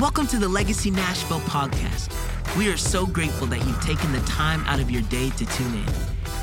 [0.00, 2.14] Welcome to the Legacy Nashville podcast.
[2.56, 5.74] We are so grateful that you've taken the time out of your day to tune
[5.74, 5.86] in.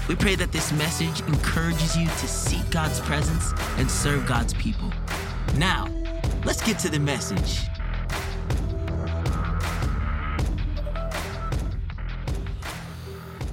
[0.09, 4.91] We pray that this message encourages you to seek God's presence and serve God's people.
[5.55, 5.87] Now,
[6.43, 7.61] let's get to the message.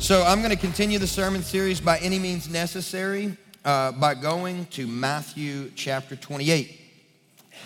[0.00, 4.66] So, I'm going to continue the sermon series by any means necessary uh, by going
[4.72, 6.80] to Matthew chapter 28.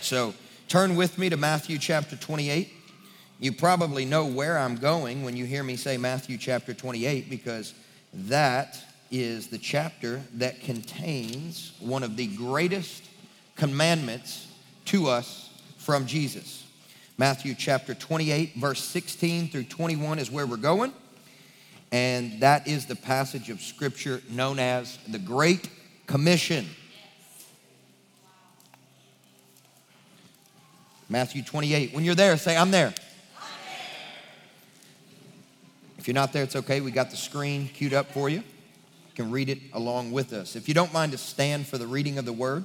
[0.03, 0.35] So,
[0.69, 2.73] turn with me to Matthew chapter 28.
[3.39, 7.75] You probably know where I'm going when you hear me say Matthew chapter 28 because
[8.13, 8.79] that
[9.11, 13.05] is the chapter that contains one of the greatest
[13.55, 14.49] commandments
[14.87, 16.65] to us from Jesus.
[17.17, 20.93] Matthew chapter 28, verse 16 through 21 is where we're going.
[21.93, 25.71] And that is the passage of scripture known as the Great
[26.07, 26.67] Commission.
[31.09, 31.95] Matthew 28.
[31.95, 32.93] When you're there, say, I'm there.
[35.99, 36.81] If you're not there, it's okay.
[36.81, 38.39] We got the screen queued up for you.
[38.39, 40.57] You can read it along with us.
[40.57, 42.65] If you don't mind to stand for the reading of the word,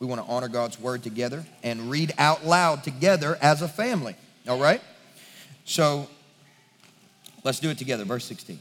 [0.00, 4.16] we want to honor God's word together and read out loud together as a family.
[4.46, 4.80] All right?
[5.64, 6.08] So
[7.44, 8.04] let's do it together.
[8.04, 8.58] Verse 16.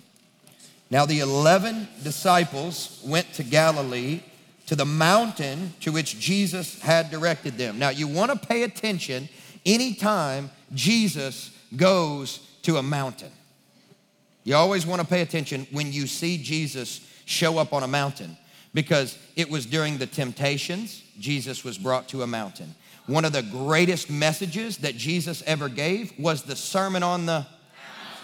[0.89, 4.21] Now the 11 disciples went to Galilee
[4.67, 7.79] to the mountain to which Jesus had directed them.
[7.79, 9.27] Now you want to pay attention
[9.65, 13.31] anytime Jesus goes to a mountain.
[14.43, 18.37] You always want to pay attention when you see Jesus show up on a mountain
[18.73, 22.75] because it was during the temptations Jesus was brought to a mountain.
[23.07, 27.45] One of the greatest messages that Jesus ever gave was the Sermon on the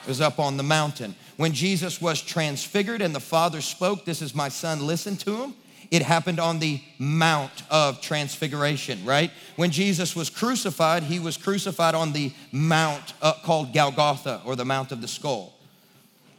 [0.07, 1.15] was up on the mountain.
[1.37, 5.53] When Jesus was transfigured and the Father spoke, This is my Son, listen to him.
[5.93, 9.29] It happened on the Mount of Transfiguration, right?
[9.57, 14.65] When Jesus was crucified, he was crucified on the Mount uh, called Golgotha or the
[14.65, 15.53] Mount of the Skull,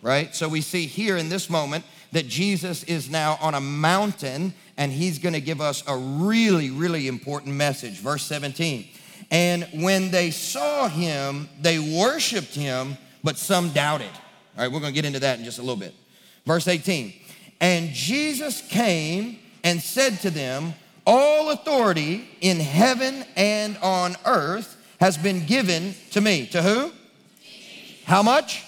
[0.03, 0.35] right?
[0.35, 4.91] So we see here in this moment that Jesus is now on a mountain and
[4.91, 8.01] he's gonna give us a really, really important message.
[8.01, 8.89] Verse 17.
[9.31, 14.11] And when they saw him, they worshiped him, but some doubted.
[14.57, 15.95] All right, we're going to get into that in just a little bit.
[16.45, 17.13] Verse 18.
[17.61, 20.75] And Jesus came and said to them,
[21.07, 26.47] All authority in heaven and on earth has been given to me.
[26.49, 26.93] To who?
[28.05, 28.65] How much?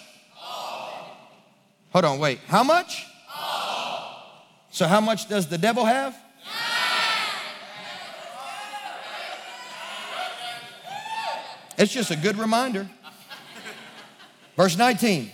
[1.93, 2.41] Hold on, wait.
[2.49, 3.07] How much?
[3.34, 4.47] All.
[4.71, 6.17] So, how much does the devil have?
[11.78, 12.89] It's just a good reminder.
[14.57, 15.31] Verse 19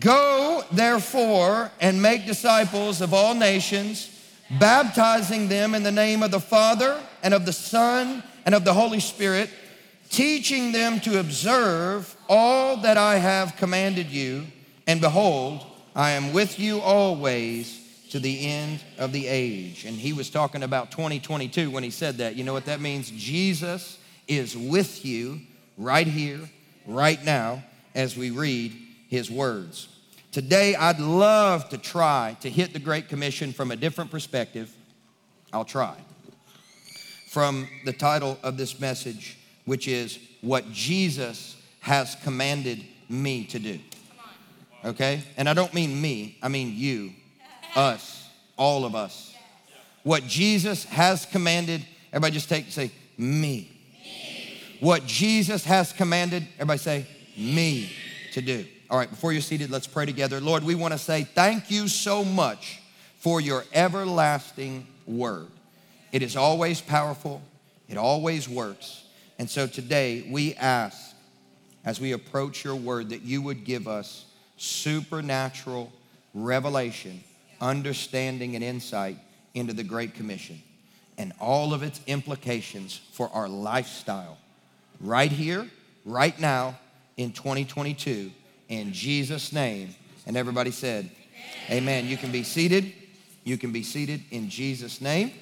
[0.00, 4.10] Go therefore and make disciples of all nations,
[4.50, 8.74] baptizing them in the name of the Father and of the Son and of the
[8.74, 9.50] Holy Spirit,
[10.08, 14.46] teaching them to observe all that I have commanded you.
[14.86, 19.84] And behold, I am with you always to the end of the age.
[19.84, 22.36] And he was talking about 2022 when he said that.
[22.36, 23.10] You know what that means?
[23.10, 25.40] Jesus is with you
[25.76, 26.40] right here,
[26.86, 27.64] right now,
[27.94, 28.76] as we read
[29.08, 29.88] his words.
[30.36, 34.70] Today, I'd love to try to hit the Great Commission from a different perspective.
[35.50, 35.96] I'll try.
[37.30, 43.78] From the title of this message, which is What Jesus Has Commanded Me to Do.
[44.84, 45.22] Okay?
[45.38, 47.12] And I don't mean me, I mean you,
[47.74, 49.34] us, all of us.
[50.02, 51.82] What Jesus has commanded,
[52.12, 53.70] everybody just take, say, me.
[54.04, 54.60] me.
[54.80, 57.06] What Jesus has commanded, everybody say,
[57.38, 57.90] me
[58.34, 58.66] to do.
[58.88, 60.40] All right, before you're seated, let's pray together.
[60.40, 62.80] Lord, we want to say thank you so much
[63.18, 65.48] for your everlasting word.
[66.12, 67.42] It is always powerful,
[67.88, 69.02] it always works.
[69.40, 71.16] And so today we ask,
[71.84, 74.24] as we approach your word, that you would give us
[74.56, 75.92] supernatural
[76.32, 77.24] revelation,
[77.60, 79.18] understanding, and insight
[79.54, 80.62] into the Great Commission
[81.18, 84.38] and all of its implications for our lifestyle
[85.00, 85.66] right here,
[86.04, 86.78] right now,
[87.16, 88.30] in 2022
[88.68, 89.94] in Jesus' name.
[90.26, 91.10] And everybody said,
[91.70, 91.82] Amen.
[91.82, 92.06] Amen.
[92.06, 92.92] You can be seated.
[93.44, 95.32] You can be seated in Jesus' name.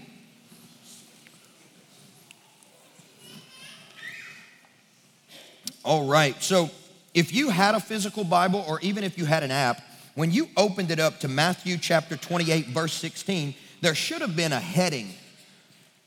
[5.85, 6.43] All right.
[6.43, 6.71] So
[7.13, 9.81] if you had a physical Bible or even if you had an app,
[10.15, 14.53] when you opened it up to Matthew chapter 28, verse 16, there should have been
[14.53, 15.11] a heading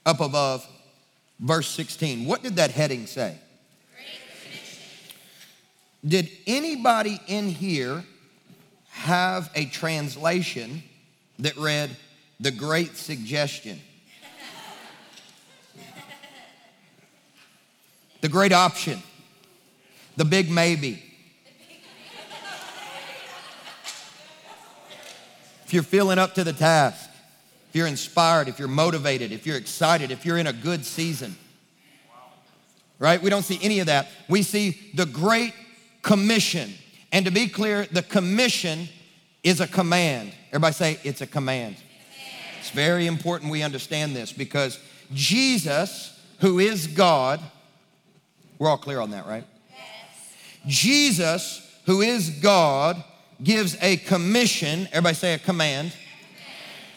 [0.06, 0.68] up above
[1.40, 2.26] verse 16.
[2.26, 3.38] What did that heading say?
[6.08, 8.04] Did anybody in here
[8.90, 10.84] have a translation
[11.40, 11.90] that read
[12.40, 13.82] the great suggestion?
[18.22, 19.02] The great option.
[20.16, 21.04] the big maybe.
[25.66, 27.10] if you're feeling up to the task,
[27.70, 31.36] if you're inspired, if you're motivated, if you're excited, if you're in a good season,
[32.98, 33.22] right?
[33.22, 34.08] We don't see any of that.
[34.30, 35.54] We see the Great
[36.02, 36.74] Commission.
[37.12, 38.90] And to be clear, the commission
[39.44, 40.34] is a command.
[40.50, 41.78] Everybody say, it's a command.
[42.60, 44.80] It's very important we understand this because
[45.14, 47.40] Jesus, who is God,
[48.60, 49.46] we're all clear on that, right?
[49.70, 50.36] Yes.
[50.66, 53.04] Jesus, who is God,
[53.42, 55.94] gives a commission, everybody say a command,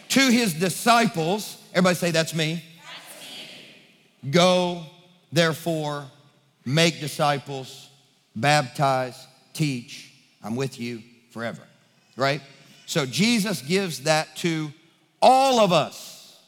[0.08, 1.56] to his disciples.
[1.72, 2.54] Everybody say, that's me.
[2.54, 4.30] That's me.
[4.30, 4.82] Go,
[5.30, 6.06] therefore,
[6.64, 7.89] make disciples,
[8.34, 10.12] baptize, teach.
[10.42, 11.62] I'm with you forever,
[12.16, 12.40] right?
[12.86, 14.72] So Jesus gives that to
[15.22, 16.38] all of us,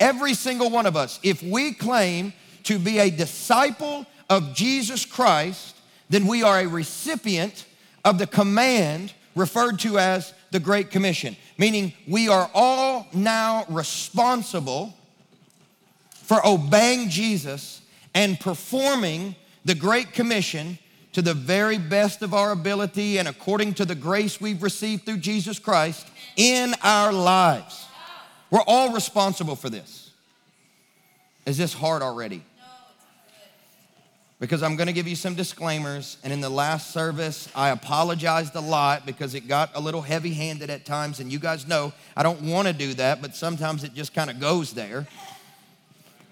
[0.00, 1.20] every single one of us.
[1.22, 2.32] If we claim
[2.64, 5.76] to be a disciple of Jesus Christ,
[6.08, 7.66] then we are a recipient
[8.04, 14.94] of the command referred to as the Great Commission, meaning we are all now responsible
[16.10, 17.82] for obeying Jesus
[18.14, 20.78] and performing the Great Commission
[21.16, 25.16] to the very best of our ability and according to the grace we've received through
[25.16, 27.86] Jesus Christ in our lives.
[28.50, 30.10] We're all responsible for this.
[31.46, 32.44] Is this hard already?
[34.40, 36.18] because I'm going to give you some disclaimers.
[36.22, 40.34] And in the last service, I apologized a lot because it got a little heavy
[40.34, 41.18] handed at times.
[41.18, 44.28] And you guys know I don't want to do that, but sometimes it just kind
[44.28, 45.06] of goes there.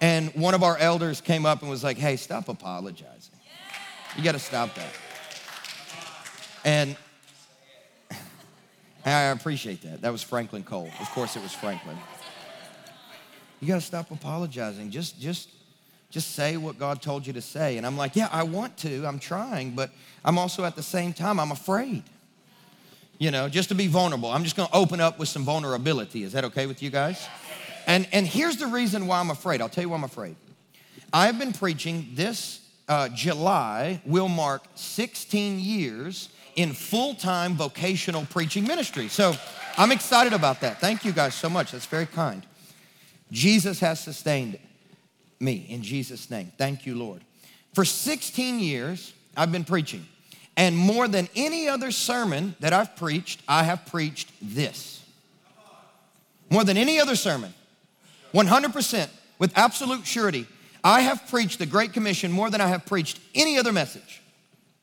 [0.03, 3.14] And one of our elders came up and was like, hey, stop apologizing.
[4.17, 4.93] You got to stop that.
[6.65, 6.97] And
[9.05, 10.03] I appreciate that.
[10.03, 10.91] That was Franklin Cole.
[11.01, 11.97] Of course, it was Franklin.
[13.61, 14.91] You got to stop apologizing.
[14.91, 15.49] Just, just
[16.15, 17.77] just say what God told you to say.
[17.77, 19.91] And I'm like, yeah, I want to, I'm trying, but
[20.25, 22.05] I'm also at the same time, I'm afraid.
[23.19, 24.31] You know, just to be vulnerable.
[24.31, 26.23] I'm just gonna open up with some vulnerability.
[26.23, 27.27] Is that okay with you guys?
[27.89, 29.61] And, and here's the reason why I'm afraid.
[29.61, 30.37] I'll tell you why I'm afraid.
[31.13, 38.65] I've been preaching this uh, July will mark 16 years in full time vocational preaching
[38.65, 39.09] ministry.
[39.09, 39.35] So
[39.77, 40.81] I'm excited about that.
[40.81, 41.73] Thank you guys so much.
[41.73, 42.47] That's very kind.
[43.33, 44.59] Jesus has sustained
[45.41, 46.53] me in Jesus' name.
[46.57, 47.23] Thank you, Lord.
[47.75, 50.07] For 16 years, I've been preaching.
[50.57, 55.05] And more than any other sermon that I've preached, I have preached this.
[56.51, 57.53] More than any other sermon,
[58.33, 59.09] 100%
[59.39, 60.47] with absolute surety,
[60.85, 64.21] I have preached the Great Commission more than I have preached any other message.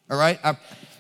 [0.09, 0.39] All right?
[0.43, 0.57] I,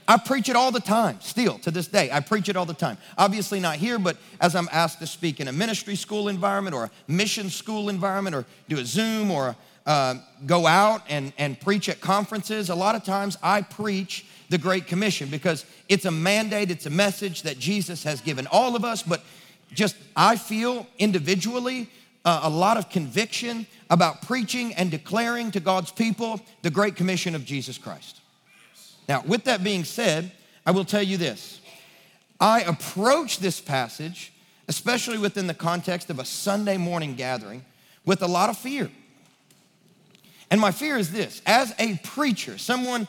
[0.07, 2.11] I preach it all the time, still to this day.
[2.11, 2.97] I preach it all the time.
[3.17, 6.85] Obviously, not here, but as I'm asked to speak in a ministry school environment or
[6.85, 9.55] a mission school environment or do a Zoom or
[9.87, 10.15] uh,
[10.45, 14.85] go out and, and preach at conferences, a lot of times I preach the Great
[14.85, 19.01] Commission because it's a mandate, it's a message that Jesus has given all of us,
[19.01, 19.23] but
[19.73, 21.89] just I feel individually
[22.23, 27.35] uh, a lot of conviction about preaching and declaring to God's people the Great Commission
[27.35, 28.19] of Jesus Christ.
[29.09, 30.31] Now, with that being said,
[30.65, 31.59] I will tell you this.
[32.39, 34.33] I approach this passage,
[34.67, 37.65] especially within the context of a Sunday morning gathering,
[38.05, 38.89] with a lot of fear.
[40.49, 43.07] And my fear is this as a preacher, someone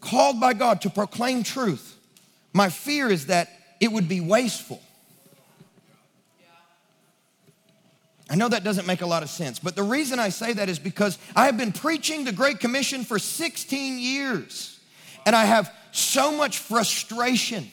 [0.00, 1.96] called by God to proclaim truth,
[2.52, 3.48] my fear is that
[3.80, 4.80] it would be wasteful.
[8.36, 10.78] Know that doesn't make a lot of sense, but the reason I say that is
[10.78, 14.78] because I have been preaching the Great Commission for 16 years.
[15.24, 17.68] And I have so much frustration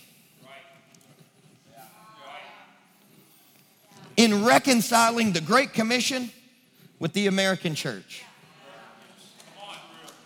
[4.17, 6.31] in reconciling the Great Commission
[6.99, 8.23] with the American church.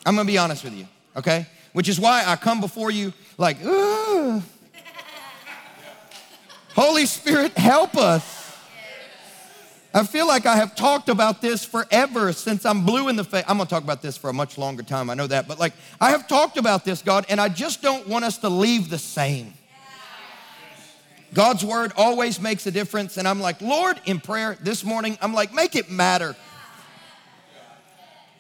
[0.06, 1.48] I'm gonna be honest with you, okay?
[1.74, 4.42] Which is why I come before you like, Ooh.
[6.76, 8.37] Holy Spirit, help us.
[9.98, 13.44] I feel like I have talked about this forever since I'm blue in the face.
[13.48, 15.74] I'm gonna talk about this for a much longer time, I know that, but like
[16.00, 19.00] I have talked about this, God, and I just don't want us to leave the
[19.00, 19.56] same.
[21.34, 25.34] God's word always makes a difference, and I'm like, Lord, in prayer this morning, I'm
[25.34, 26.36] like, make it matter.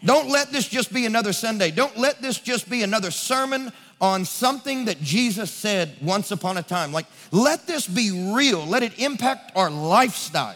[0.05, 1.71] Don't let this just be another Sunday.
[1.71, 6.63] Don't let this just be another sermon on something that Jesus said once upon a
[6.63, 6.91] time.
[6.91, 8.63] Like, let this be real.
[8.63, 10.53] Let it impact our lifestyle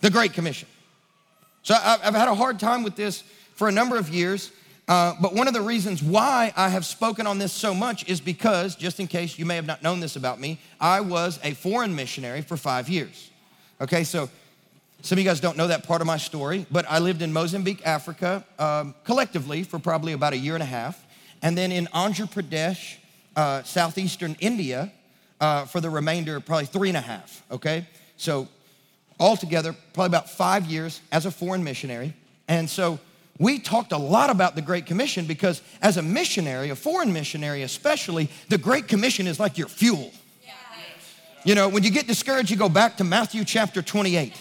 [0.00, 0.68] the Great Commission.
[1.62, 3.22] So I've had a hard time with this
[3.54, 4.52] for a number of years.
[4.86, 8.22] Uh, but one of the reasons why I have spoken on this so much is
[8.22, 11.52] because, just in case you may have not known this about me, I was a
[11.52, 13.30] foreign missionary for five years.
[13.82, 14.30] Okay, so
[15.02, 17.32] Some of you guys don't know that part of my story, but I lived in
[17.32, 21.06] Mozambique, Africa, um, collectively for probably about a year and a half,
[21.40, 22.96] and then in Andhra Pradesh,
[23.36, 24.92] uh, southeastern India,
[25.40, 27.86] uh, for the remainder, probably three and a half, okay?
[28.16, 28.48] So
[29.20, 32.14] altogether, probably about five years as a foreign missionary.
[32.46, 32.98] And so
[33.38, 37.62] we talked a lot about the Great Commission because as a missionary, a foreign missionary
[37.62, 40.12] especially, the Great Commission is like your fuel.
[41.44, 44.34] You know, when you get discouraged, you go back to Matthew chapter 28.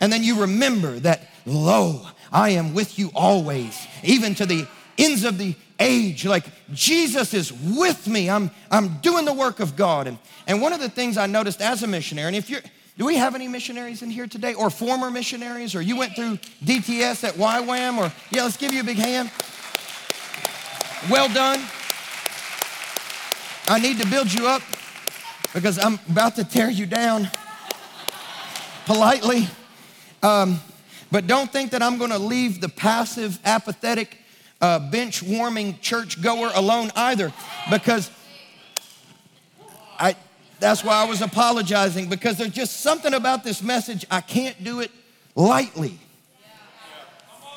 [0.00, 5.24] And then you remember that, lo, I am with you always, even to the ends
[5.24, 6.24] of the age.
[6.24, 8.30] Like Jesus is with me.
[8.30, 10.06] I'm, I'm doing the work of God.
[10.06, 12.62] And, and one of the things I noticed as a missionary, and if you're,
[13.00, 16.36] do we have any missionaries in here today or former missionaries or you went through
[16.62, 19.30] DTS at YWAM or, yeah, let's give you a big hand.
[21.10, 21.60] Well done.
[23.68, 24.60] I need to build you up
[25.54, 27.30] because I'm about to tear you down
[28.84, 29.48] politely.
[30.22, 30.60] Um,
[31.10, 34.18] but don't think that I'm going to leave the passive, apathetic,
[34.60, 37.32] uh, bench warming church goer alone either,
[37.70, 38.10] because
[39.98, 40.16] I.
[40.60, 44.04] That's why I was apologizing because there's just something about this message.
[44.10, 44.90] I can't do it
[45.34, 45.98] lightly.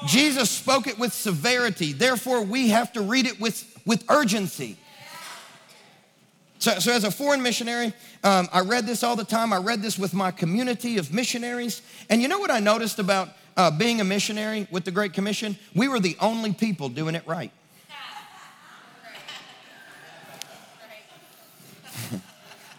[0.06, 1.94] Jesus spoke it with severity.
[1.94, 4.78] Therefore, we have to read it with, with urgency.
[6.60, 7.94] So, so, as a foreign missionary,
[8.24, 9.52] um, I read this all the time.
[9.52, 11.82] I read this with my community of missionaries.
[12.10, 15.58] And you know what I noticed about uh, being a missionary with the Great Commission?
[15.76, 17.52] We were the only people doing it right.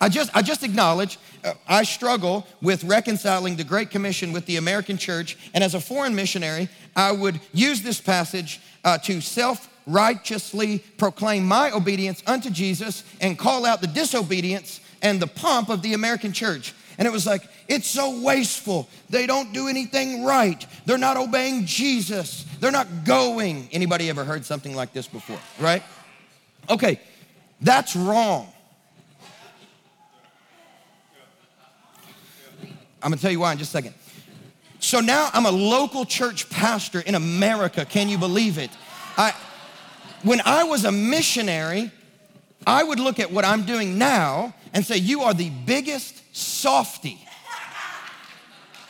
[0.04, 4.58] I just, I just acknowledge uh, I struggle with reconciling the Great Commission with the
[4.58, 5.38] American church.
[5.54, 11.46] And as a foreign missionary, I would use this passage uh, to self righteously proclaim
[11.46, 16.34] my obedience unto Jesus and call out the disobedience and the pomp of the American
[16.34, 16.74] church.
[16.98, 18.90] And it was like, it's so wasteful.
[19.08, 20.66] They don't do anything right.
[20.84, 22.44] They're not obeying Jesus.
[22.60, 23.70] They're not going.
[23.72, 25.82] Anybody ever heard something like this before, right?
[26.68, 27.00] Okay,
[27.62, 28.50] that's wrong.
[33.04, 33.94] I'm gonna tell you why in just a second.
[34.80, 37.84] So now I'm a local church pastor in America.
[37.84, 38.70] Can you believe it?
[39.16, 39.34] I,
[40.22, 41.90] when I was a missionary,
[42.66, 47.18] I would look at what I'm doing now and say, You are the biggest softy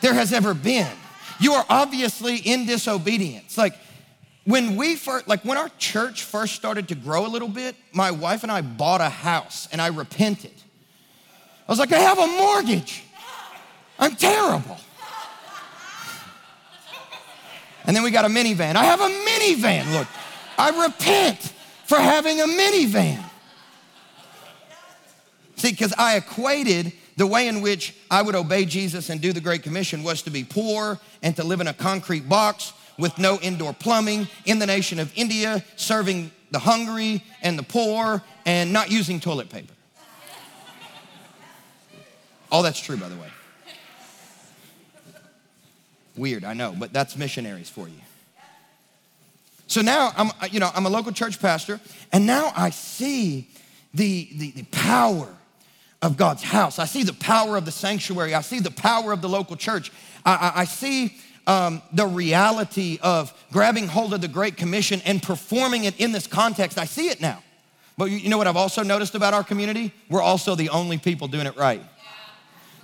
[0.00, 0.90] there has ever been.
[1.40, 3.56] You are obviously in disobedience.
[3.56, 3.74] Like,
[4.44, 8.10] when we first, like when our church first started to grow a little bit, my
[8.10, 10.52] wife and I bought a house and I repented.
[11.66, 13.03] I was like, I have a mortgage.
[13.98, 14.76] I'm terrible.
[17.86, 18.76] And then we got a minivan.
[18.76, 19.92] I have a minivan.
[19.92, 20.08] Look,
[20.58, 21.52] I repent
[21.84, 23.22] for having a minivan.
[25.56, 29.40] See, because I equated the way in which I would obey Jesus and do the
[29.40, 33.38] Great Commission was to be poor and to live in a concrete box with no
[33.40, 38.90] indoor plumbing in the nation of India, serving the hungry and the poor and not
[38.90, 39.72] using toilet paper.
[42.50, 43.28] All that's true, by the way.
[46.16, 48.00] Weird, I know, but that's missionaries for you.
[49.66, 51.80] So now I'm, you know, I'm a local church pastor,
[52.12, 53.48] and now I see
[53.92, 55.28] the, the, the power
[56.02, 56.78] of God's house.
[56.78, 58.34] I see the power of the sanctuary.
[58.34, 59.90] I see the power of the local church.
[60.24, 61.16] I, I, I see
[61.46, 66.26] um, the reality of grabbing hold of the Great Commission and performing it in this
[66.26, 66.78] context.
[66.78, 67.42] I see it now.
[67.96, 69.92] But you know what I've also noticed about our community?
[70.10, 71.82] We're also the only people doing it right.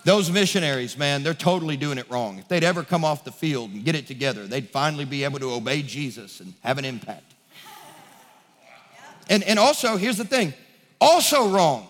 [0.04, 2.38] Those missionaries, man, they're totally doing it wrong.
[2.38, 5.38] If they'd ever come off the field and get it together, they'd finally be able
[5.40, 7.34] to obey Jesus and have an impact.
[9.28, 10.54] And, and also, here's the thing
[11.00, 11.88] also wrong.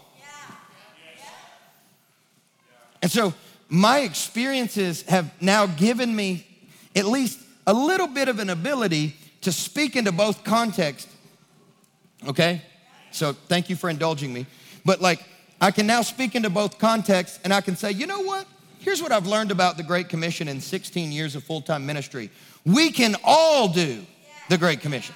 [3.02, 3.33] And so,
[3.69, 6.47] my experiences have now given me
[6.95, 11.11] at least a little bit of an ability to speak into both contexts.
[12.26, 12.61] Okay?
[13.11, 14.47] So, thank you for indulging me.
[14.85, 15.25] But, like,
[15.61, 18.47] I can now speak into both contexts and I can say, you know what?
[18.79, 22.31] Here's what I've learned about the Great Commission in 16 years of full time ministry.
[22.64, 24.07] We can all do
[24.49, 25.14] the Great Commission.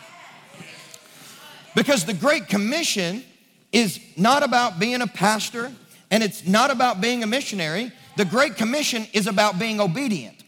[1.75, 3.25] Because the Great Commission
[3.73, 5.73] is not about being a pastor
[6.11, 7.91] and it's not about being a missionary.
[8.17, 10.45] The Great Commission is about being obedient.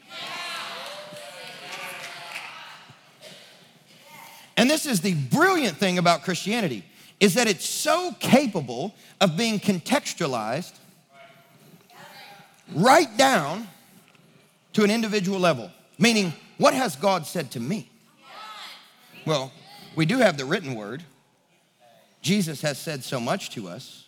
[4.58, 6.84] And this is the brilliant thing about Christianity
[7.20, 10.72] is that it's so capable of being contextualized
[12.74, 13.68] right down
[14.74, 15.70] to an individual level.
[15.98, 17.90] Meaning, what has God said to me?
[19.24, 19.52] Well,
[19.94, 21.02] we do have the written word.
[22.20, 24.04] Jesus has said so much to us.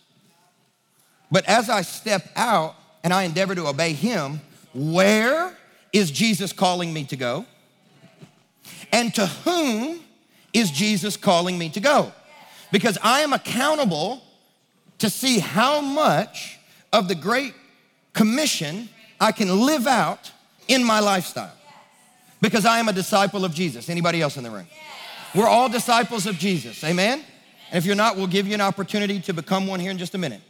[1.31, 4.41] But as I step out and I endeavor to obey him,
[4.75, 5.57] where
[5.93, 7.47] is Jesus calling me to go?
[8.93, 10.01] And to whom
[10.53, 12.13] is Jesus calling me to go?
[12.71, 14.23] Because I am accountable
[14.99, 16.59] to see how much
[16.93, 17.55] of the Great
[18.13, 18.89] Commission
[19.21, 20.33] I can live out
[20.67, 21.53] in my lifestyle.
[22.41, 23.89] Because I am a disciple of Jesus.
[23.89, 24.67] Anybody else in the room?
[25.35, 26.83] We're all disciples of Jesus.
[26.85, 27.25] Amen?
[27.71, 30.15] And if you're not, we'll give you an opportunity to become one here in just
[30.15, 30.41] a minute.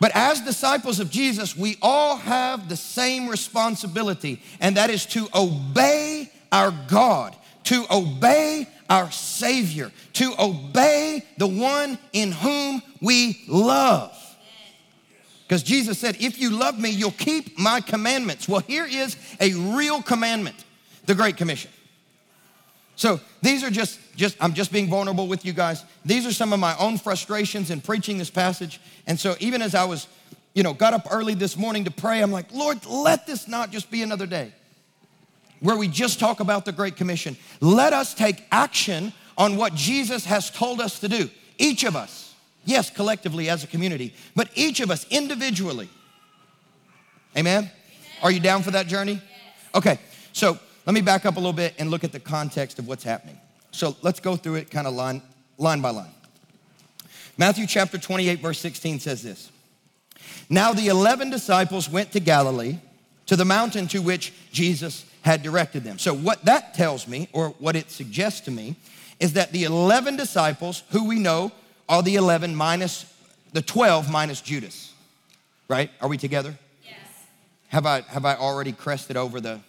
[0.00, 5.28] But as disciples of Jesus, we all have the same responsibility, and that is to
[5.34, 7.36] obey our God,
[7.68, 14.16] to obey our Savior, to obey the one in whom we love.
[15.46, 18.48] Because Jesus said, If you love me, you'll keep my commandments.
[18.48, 20.64] Well, here is a real commandment
[21.04, 21.70] the Great Commission.
[22.96, 25.84] So these are just, just, I'm just being vulnerable with you guys.
[26.06, 28.80] These are some of my own frustrations in preaching this passage.
[29.06, 30.08] And so even as I was,
[30.54, 33.70] you know, got up early this morning to pray, I'm like, Lord, let this not
[33.70, 34.54] just be another day
[35.60, 37.36] where we just talk about the Great Commission.
[37.60, 41.30] Let us take action on what Jesus has told us to do.
[41.58, 42.34] Each of us,
[42.64, 45.88] yes, collectively as a community, but each of us individually.
[47.36, 47.64] Amen?
[47.64, 47.70] Amen.
[48.22, 49.12] Are you down for that journey?
[49.12, 49.22] Yes.
[49.74, 49.98] Okay,
[50.32, 53.04] so let me back up a little bit and look at the context of what's
[53.04, 53.38] happening.
[53.70, 55.22] So let's go through it kind of line,
[55.56, 56.10] line by line.
[57.36, 59.52] Matthew chapter 28, verse 16 says this
[60.50, 62.78] Now the 11 disciples went to Galilee,
[63.26, 65.98] to the mountain to which Jesus had directed them.
[65.98, 68.76] So, what that tells me, or what it suggests to me,
[69.20, 71.52] is that the 11 disciples, who we know
[71.88, 73.12] are the 11 minus
[73.52, 74.92] the 12 minus Judas,
[75.68, 75.90] right?
[76.00, 76.56] Are we together?
[76.84, 76.96] Yes.
[77.68, 79.60] Have I, have I already crested over the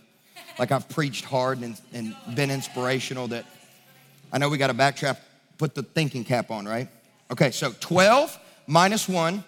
[0.58, 3.46] like I've preached hard and, and been inspirational that
[4.32, 5.18] I know we got to backtrack,
[5.58, 6.90] put the thinking cap on, right?
[7.32, 8.38] Okay, so 12
[8.68, 9.44] minus one,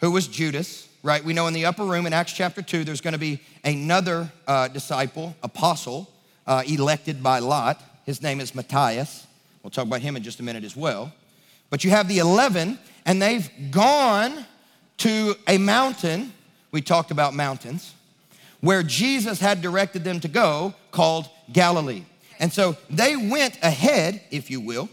[0.00, 1.24] who was Judas, right?
[1.24, 4.28] We know in the upper room in Acts chapter 2, there's going to be another
[4.48, 6.10] uh, disciple, apostle,
[6.48, 7.80] uh, elected by Lot.
[8.04, 9.24] His name is Matthias.
[9.62, 11.12] We'll talk about him in just a minute as well.
[11.70, 14.44] But you have the 11, and they've gone
[14.98, 16.32] to a mountain.
[16.72, 17.94] We talked about mountains
[18.60, 22.02] where Jesus had directed them to go called Galilee.
[22.40, 24.88] And so they went ahead, if you will,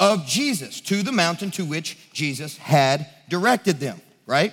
[0.00, 4.52] of Jesus to the mountain to which Jesus had directed them, right?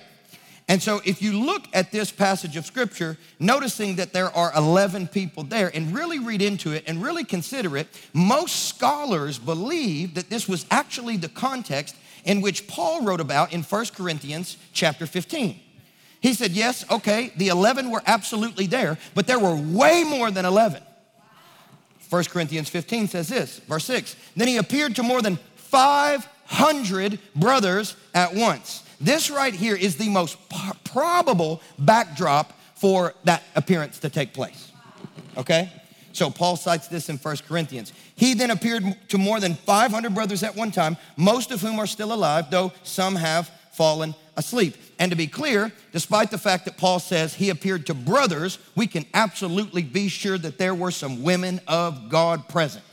[0.72, 5.10] And so if you look at this passage of scripture, noticing that there are 11
[5.10, 10.30] people there and really read into it and really consider it, most scholars believe that
[10.30, 15.60] this was actually the context in which Paul wrote about in 1 Corinthians chapter 15.
[16.22, 20.46] He said, Yes, okay, the 11 were absolutely there, but there were way more than
[20.46, 20.82] 11.
[22.10, 27.98] 1 Corinthians 15 says this, verse 6 Then he appeared to more than 500 brothers
[28.14, 28.84] at once.
[29.02, 30.38] This right here is the most
[30.84, 34.72] probable backdrop for that appearance to take place.
[35.36, 35.72] Okay?
[36.14, 37.94] So Paul cites this in 1 Corinthians.
[38.16, 41.88] He then appeared to more than 500 brothers at one time, most of whom are
[41.88, 44.76] still alive, though some have fallen asleep.
[45.00, 48.86] And to be clear, despite the fact that Paul says he appeared to brothers, we
[48.86, 52.84] can absolutely be sure that there were some women of God present.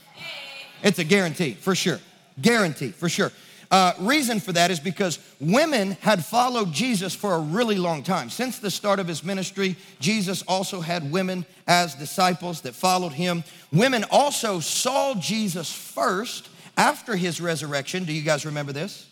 [0.83, 1.99] It's a guarantee, for sure.
[2.41, 3.33] Guarantee, for sure.
[3.71, 8.31] Uh, reason for that is because women had followed Jesus for a really long time.
[8.31, 13.45] Since the start of his ministry, Jesus also had women as disciples that followed him.
[13.71, 18.05] Women also saw Jesus first after his resurrection.
[18.05, 19.07] Do you guys remember this?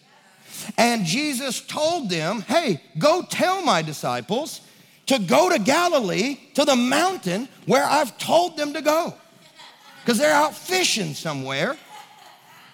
[0.79, 4.63] And Jesus told them, hey, go tell my disciples
[5.07, 9.15] to go to Galilee, to the mountain where I've told them to go.
[10.01, 11.77] Because they're out fishing somewhere.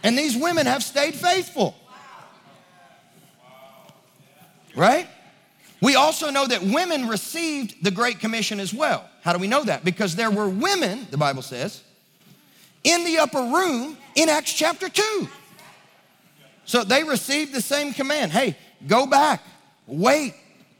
[0.02, 1.76] And these women have stayed faithful.
[4.74, 5.06] Right?
[5.80, 9.08] We also know that women received the Great Commission as well.
[9.22, 9.84] How do we know that?
[9.84, 11.82] Because there were women, the Bible says,
[12.84, 15.28] in the upper room in Acts chapter 2.
[16.64, 19.42] So they received the same command hey, go back,
[19.86, 20.34] wait.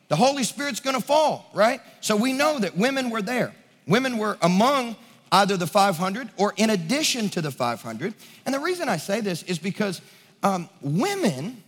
[0.09, 1.81] The Holy Spirit's gonna fall, right?
[2.01, 3.55] So we know that women were there.
[3.87, 4.97] Women were among
[5.33, 8.14] either the 500 or in addition to the 500.
[8.45, 10.01] And the reason I say this is because
[10.42, 11.62] um, women,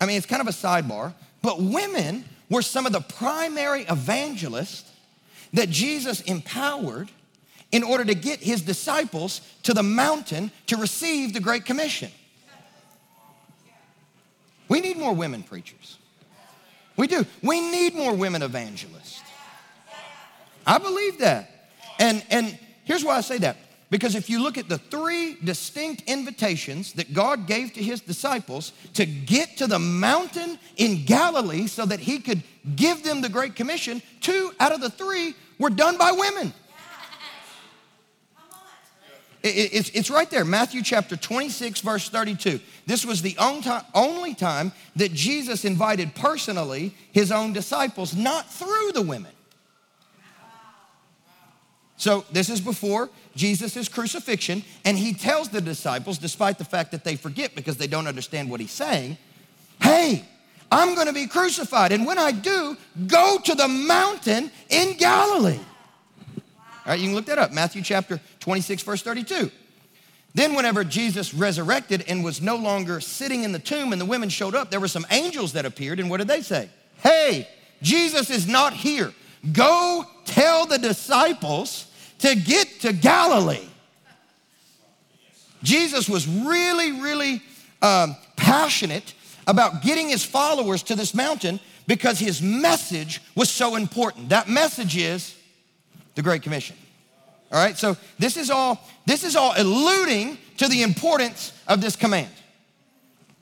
[0.00, 4.90] I mean, it's kind of a sidebar, but women were some of the primary evangelists
[5.52, 7.10] that Jesus empowered
[7.72, 12.10] in order to get his disciples to the mountain to receive the Great Commission.
[14.68, 15.98] We need more women preachers.
[16.96, 17.26] We do.
[17.42, 19.20] We need more women evangelists.
[20.66, 21.68] I believe that.
[21.98, 23.58] And, and here's why I say that.
[23.88, 28.72] Because if you look at the three distinct invitations that God gave to his disciples
[28.94, 32.42] to get to the mountain in Galilee so that he could
[32.74, 36.52] give them the Great Commission, two out of the three were done by women.
[39.48, 42.58] It's right there, Matthew chapter 26, verse 32.
[42.86, 43.36] This was the
[43.94, 49.30] only time that Jesus invited personally his own disciples, not through the women.
[51.98, 57.04] So, this is before Jesus' crucifixion, and he tells the disciples, despite the fact that
[57.04, 59.16] they forget because they don't understand what he's saying,
[59.82, 60.24] hey,
[60.70, 65.58] I'm gonna be crucified, and when I do, go to the mountain in Galilee.
[65.58, 69.50] All right, you can look that up, Matthew chapter 26, verse 32.
[70.34, 74.28] Then, whenever Jesus resurrected and was no longer sitting in the tomb and the women
[74.28, 76.68] showed up, there were some angels that appeared, and what did they say?
[77.02, 77.48] Hey,
[77.80, 79.14] Jesus is not here.
[79.52, 81.86] Go tell the disciples
[82.18, 83.68] to get to Galilee.
[85.62, 87.42] Jesus was really, really
[87.82, 89.14] um, passionate
[89.46, 94.30] about getting his followers to this mountain because his message was so important.
[94.30, 95.36] That message is
[96.14, 96.76] the Great Commission.
[97.52, 101.94] All right, so this is all this is all alluding to the importance of this
[101.94, 102.30] command.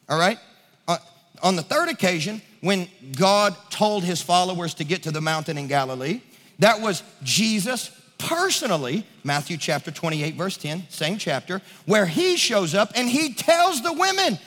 [0.08, 0.38] All right,
[0.86, 0.98] uh,
[1.42, 5.66] on the third occasion, when God told his followers to get to the mountain in
[5.66, 6.22] Galilee,
[6.60, 12.90] that was Jesus personally, Matthew chapter 28, verse 10, same chapter, where he shows up
[12.96, 14.38] and he tells the women,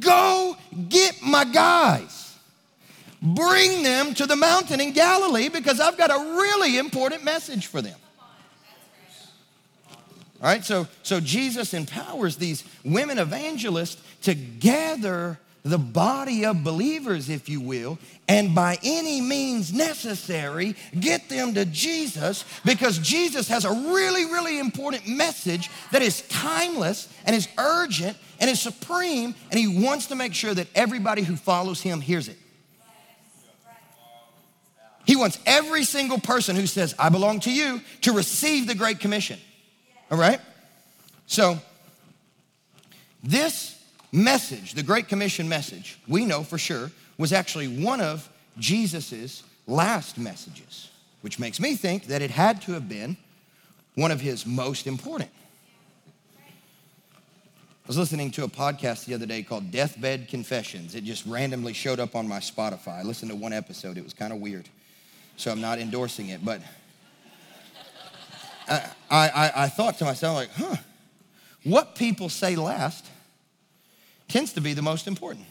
[0.00, 0.56] Go
[0.88, 2.36] get my guys.
[3.22, 7.80] Bring them to the mountain in Galilee because I've got a really important message for
[7.80, 7.98] them.
[10.42, 17.28] All right, so, so Jesus empowers these women evangelists to gather the body of believers,
[17.28, 23.64] if you will, and by any means necessary, get them to Jesus because Jesus has
[23.64, 29.60] a really, really important message that is timeless and is urgent and is supreme, and
[29.60, 32.38] he wants to make sure that everybody who follows him hears it.
[35.04, 39.00] He wants every single person who says, I belong to you, to receive the Great
[39.00, 39.38] Commission.
[40.10, 40.40] All right?
[41.26, 41.58] So,
[43.22, 43.79] this
[44.12, 50.18] message, the Great Commission message, we know for sure, was actually one of Jesus's last
[50.18, 50.90] messages,
[51.22, 53.16] which makes me think that it had to have been
[53.94, 55.30] one of his most important.
[56.36, 60.94] I was listening to a podcast the other day called Deathbed Confessions.
[60.94, 63.00] It just randomly showed up on my Spotify.
[63.00, 64.68] I listened to one episode, it was kind of weird.
[65.36, 66.60] So I'm not endorsing it, but
[68.68, 70.76] I, I, I thought to myself, like, huh,
[71.64, 73.04] what people say last
[74.30, 75.44] tends to be the most important.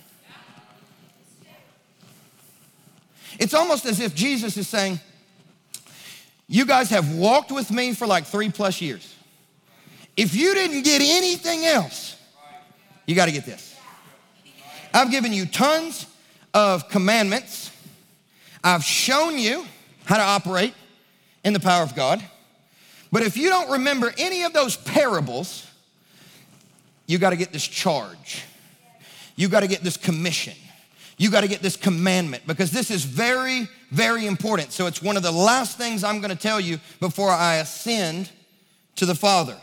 [3.37, 4.99] It's almost as if Jesus is saying,
[6.47, 9.15] You guys have walked with me for like three plus years.
[10.17, 12.17] If you didn't get anything else,
[13.05, 13.77] you got to get this.
[14.93, 16.07] I've given you tons
[16.53, 17.71] of commandments.
[18.63, 19.65] I've shown you
[20.05, 20.73] how to operate
[21.43, 22.23] in the power of God.
[23.11, 25.65] But if you don't remember any of those parables,
[27.07, 28.43] you got to get this charge.
[29.39, 30.53] You got to get this commission.
[31.17, 34.73] You got to get this commandment because this is very, very important.
[34.73, 38.29] So it's one of the last things I'm going to tell you before I ascend
[38.97, 39.55] to the Father.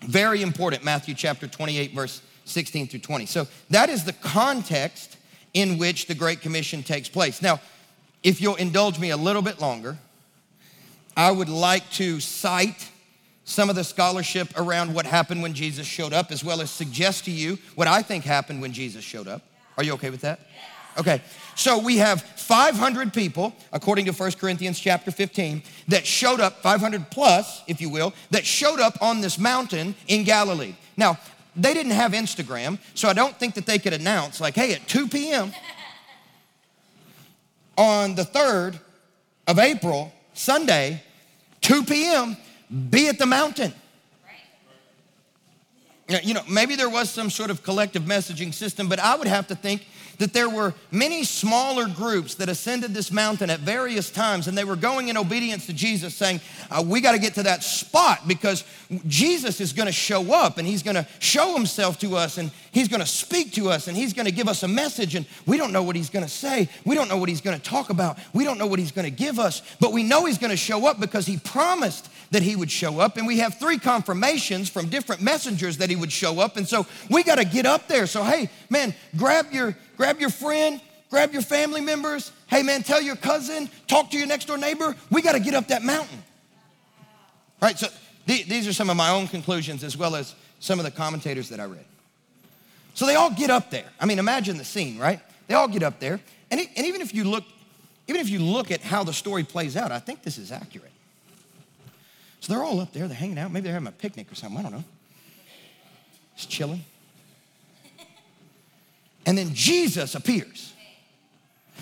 [0.00, 3.26] Very important, Matthew chapter 28, verse 16 through 20.
[3.26, 5.18] So that is the context
[5.54, 7.40] in which the Great Commission takes place.
[7.40, 7.60] Now,
[8.24, 9.96] if you'll indulge me a little bit longer,
[11.16, 12.90] I would like to cite
[13.46, 17.24] some of the scholarship around what happened when Jesus showed up, as well as suggest
[17.24, 19.40] to you what I think happened when Jesus showed up.
[19.78, 20.40] Are you okay with that?
[20.98, 21.22] Okay,
[21.54, 27.08] so we have 500 people, according to 1 Corinthians chapter 15, that showed up, 500
[27.10, 30.74] plus, if you will, that showed up on this mountain in Galilee.
[30.96, 31.18] Now,
[31.54, 34.88] they didn't have Instagram, so I don't think that they could announce, like, hey, at
[34.88, 35.52] 2 p.m.
[37.78, 38.80] on the 3rd
[39.46, 41.02] of April, Sunday,
[41.60, 42.36] 2 p.m.,
[42.90, 43.72] be at the mountain.
[46.08, 49.48] You know, maybe there was some sort of collective messaging system, but I would have
[49.48, 49.86] to think
[50.18, 54.64] that there were many smaller groups that ascended this mountain at various times, and they
[54.64, 58.26] were going in obedience to Jesus, saying, uh, We got to get to that spot
[58.26, 58.64] because
[59.06, 62.50] Jesus is going to show up and he's going to show himself to us and
[62.72, 65.26] he's going to speak to us and he's going to give us a message, and
[65.44, 66.68] we don't know what he's going to say.
[66.84, 68.18] We don't know what he's going to talk about.
[68.32, 70.56] We don't know what he's going to give us, but we know he's going to
[70.56, 73.16] show up because he promised that he would show up.
[73.16, 76.56] And we have three confirmations from different messengers that he would show up.
[76.56, 78.06] And so we got to get up there.
[78.06, 82.32] So, hey, man, grab your grab your friend, grab your family members.
[82.48, 84.94] Hey, man, tell your cousin, talk to your next door neighbor.
[85.10, 86.22] We got to get up that mountain.
[87.60, 87.78] Right?
[87.78, 87.88] So
[88.26, 91.60] These are some of my own conclusions as well as some of the commentators that
[91.60, 91.84] I read.
[92.94, 93.86] So they all get up there.
[94.00, 95.20] I mean, imagine the scene, right?
[95.48, 96.20] They all get up there.
[96.50, 97.44] And, it, and even if you look,
[98.08, 100.92] even if you look at how the story plays out, I think this is accurate.
[102.46, 103.50] So they're all up there, they're hanging out.
[103.50, 104.84] Maybe they're having a picnic or something, I don't know.
[106.36, 106.84] Just chilling.
[109.26, 110.72] And then Jesus appears.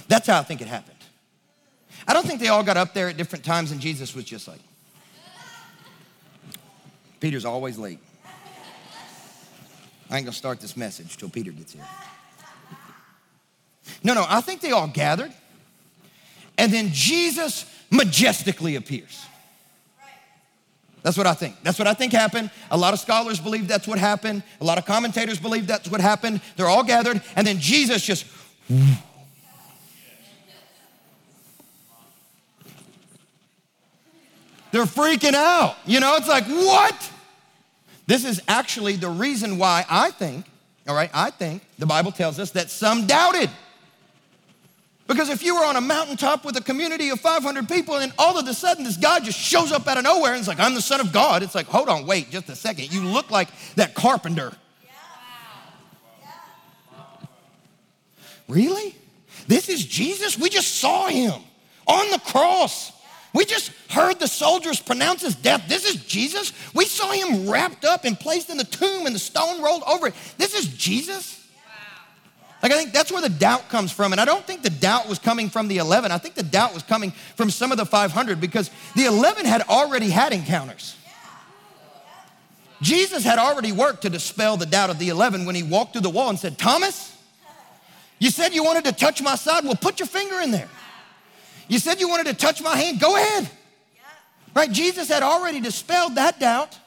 [0.09, 0.97] That's how I think it happened.
[2.09, 4.49] I don't think they all got up there at different times and Jesus was just
[4.49, 4.61] like,
[7.21, 7.99] Peter's always late.
[10.09, 11.85] I ain't gonna start this message till Peter gets here.
[14.03, 15.33] No, no, I think they all gathered,
[16.57, 19.27] and then Jesus majestically appears.
[21.05, 21.63] That's what I think.
[21.63, 22.51] That's what I think happened.
[22.71, 24.43] A lot of scholars believe that's what happened.
[24.63, 26.41] A lot of commentators believe that's what happened.
[26.57, 28.25] They're all gathered, and then Jesus just.
[34.73, 35.77] They're freaking out.
[35.87, 37.13] You know, it's like, what?
[38.07, 40.47] This is actually the reason why I think,
[40.89, 43.51] all right, I think the Bible tells us that some doubted.
[45.07, 48.39] Because if you were on a mountaintop with a community of 500 people and all
[48.39, 50.75] of a sudden this guy just shows up out of nowhere and it's like, I'm
[50.75, 52.93] the son of God, it's like, hold on, wait just a second.
[52.93, 54.53] You look like that carpenter.
[58.49, 58.95] Really?
[59.47, 60.39] This is Jesus?
[60.39, 61.33] We just saw him
[61.87, 62.93] on the cross.
[63.35, 65.65] We just heard the soldiers pronounce his death.
[65.69, 66.53] This is Jesus.
[66.75, 70.09] We saw him wrapped up and placed in the tomb and the stone rolled over
[70.09, 70.15] it.
[70.39, 71.44] This is Jesus.
[72.65, 74.13] Like, I think that's where the doubt comes from.
[74.13, 76.11] And I don't think the doubt was coming from the 11.
[76.11, 79.61] I think the doubt was coming from some of the 500 because the 11 had
[79.69, 80.97] already had encounters.
[82.81, 86.01] Jesus had already worked to dispel the doubt of the 11 when he walked through
[86.01, 87.15] the wall and said, Thomas,
[88.19, 89.65] you said you wanted to touch my side?
[89.65, 90.71] Well, put your finger in there.
[91.69, 92.99] You said you wanted to touch my hand?
[92.99, 93.51] Go ahead.
[94.55, 94.73] Right?
[94.73, 96.79] Jesus had already dispelled that doubt.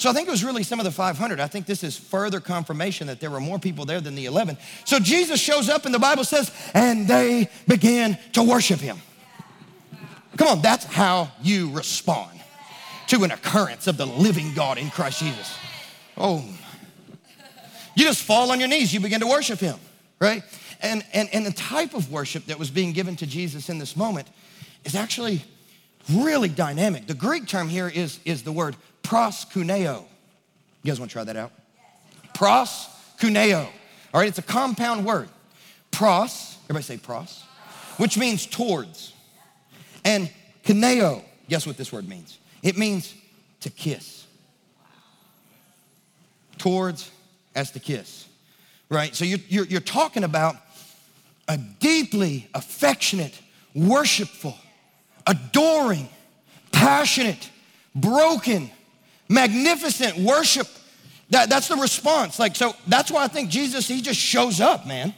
[0.00, 1.40] So I think it was really some of the 500.
[1.40, 4.56] I think this is further confirmation that there were more people there than the 11.
[4.86, 8.96] So Jesus shows up and the Bible says, and they began to worship him.
[10.38, 12.40] Come on, that's how you respond
[13.08, 15.54] to an occurrence of the living God in Christ Jesus.
[16.16, 16.42] Oh,
[17.94, 19.78] you just fall on your knees, you begin to worship him,
[20.18, 20.42] right?
[20.80, 23.94] And, and, and the type of worship that was being given to Jesus in this
[23.94, 24.28] moment
[24.82, 25.42] is actually
[26.10, 27.06] really dynamic.
[27.06, 30.04] The Greek term here is, is the word proskuneo.
[30.82, 31.52] You guys want to try that out?
[32.34, 33.66] Proskuneo.
[34.12, 35.28] All right, it's a compound word.
[35.90, 37.42] Pros, everybody say pros,
[37.96, 39.12] which means towards.
[40.04, 40.30] And
[40.64, 42.38] kuneo, guess what this word means?
[42.62, 43.14] It means
[43.60, 44.26] to kiss.
[46.58, 47.10] Towards
[47.54, 48.26] as to kiss,
[48.88, 49.14] right?
[49.14, 50.56] So you're, you're, you're talking about
[51.48, 53.38] a deeply affectionate,
[53.74, 54.56] worshipful,
[55.26, 56.08] adoring,
[56.70, 57.50] passionate,
[57.94, 58.70] broken,
[59.30, 60.66] magnificent worship.
[61.30, 62.38] That, that's the response.
[62.38, 65.14] Like, so that's why I think Jesus, he just shows up, man.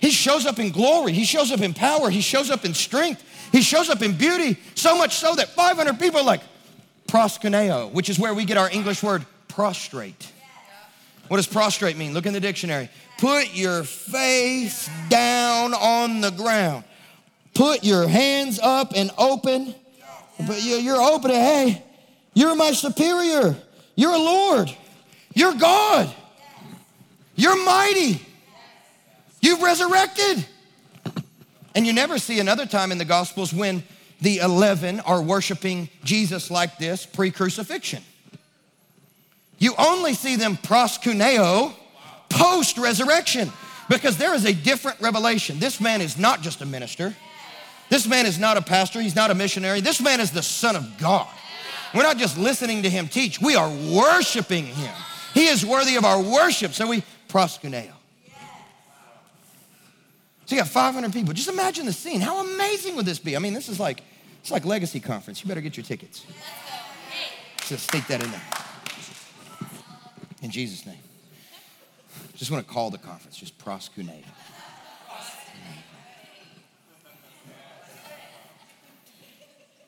[0.00, 1.12] He shows up in glory.
[1.12, 2.10] He shows up in power.
[2.10, 3.24] He shows up in strength.
[3.50, 6.42] He shows up in beauty, so much so that 500 people are like,
[7.08, 10.30] proskuneo, which is where we get our English word prostrate.
[11.28, 12.12] What does prostrate mean?
[12.12, 12.90] Look in the dictionary.
[13.16, 16.84] Put your face down on the ground.
[17.54, 19.74] Put your hands up and open.
[20.46, 21.30] But you're open.
[21.30, 21.82] Hey,
[22.38, 23.56] you're my superior.
[23.96, 24.72] You're a Lord.
[25.34, 26.14] You're God.
[27.34, 28.24] You're mighty.
[29.40, 30.46] You've resurrected.
[31.74, 33.82] And you never see another time in the Gospels when
[34.20, 38.04] the 11 are worshiping Jesus like this pre crucifixion.
[39.58, 41.74] You only see them proskuneo
[42.28, 43.50] post resurrection
[43.88, 45.58] because there is a different revelation.
[45.58, 47.16] This man is not just a minister,
[47.90, 49.80] this man is not a pastor, he's not a missionary.
[49.80, 51.26] This man is the Son of God.
[51.94, 54.94] We're not just listening to him teach, we are worshiping him.
[55.34, 57.92] He is worthy of our worship, so we proskuneo.
[60.46, 61.34] So you got 500 people.
[61.34, 62.20] Just imagine the scene.
[62.22, 63.36] How amazing would this be?
[63.36, 64.02] I mean, this is like
[64.40, 65.42] it's like Legacy Conference.
[65.42, 66.24] You better get your tickets.
[67.66, 68.40] Just stick that in there.
[70.40, 70.96] In Jesus' name.
[72.34, 74.22] Just want to call the conference, just proskuneo.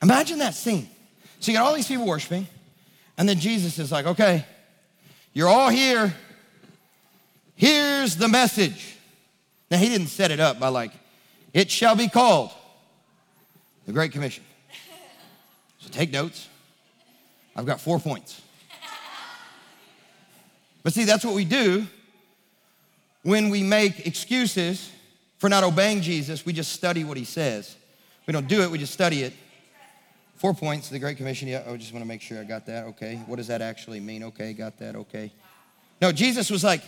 [0.03, 0.89] Imagine that scene.
[1.41, 2.47] So you got all these people worshiping,
[3.17, 4.45] and then Jesus is like, okay,
[5.33, 6.15] you're all here.
[7.57, 8.97] Here's the message.
[9.71, 10.93] Now, he didn't set it up by like,
[11.55, 12.51] it shall be called
[13.87, 14.45] the Great Commission.
[15.79, 16.47] So take notes.
[17.57, 18.43] I've got four points.
[20.83, 21.87] But see, that's what we do
[23.23, 24.91] when we make excuses
[25.39, 26.45] for not obeying Jesus.
[26.45, 27.77] We just study what he says.
[28.27, 29.33] We don't do it, we just study it
[30.41, 31.49] Four points, the Great Commission.
[31.49, 32.87] Yeah, I just want to make sure I got that.
[32.87, 33.17] Okay.
[33.27, 34.23] What does that actually mean?
[34.25, 34.97] Okay, got that.
[34.97, 35.31] Okay.
[36.01, 36.81] No, Jesus was like,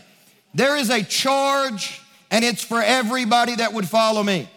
[0.55, 4.49] there is a charge, and it's for everybody that would follow me.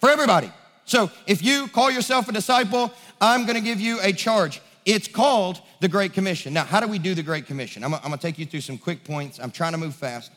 [0.00, 0.52] For everybody.
[0.84, 4.62] So if you call yourself a disciple, I'm going to give you a charge.
[4.86, 6.54] It's called the Great Commission.
[6.54, 7.82] Now, how do we do the Great Commission?
[7.82, 9.40] I'm, I'm going to take you through some quick points.
[9.40, 10.30] I'm trying to move fast.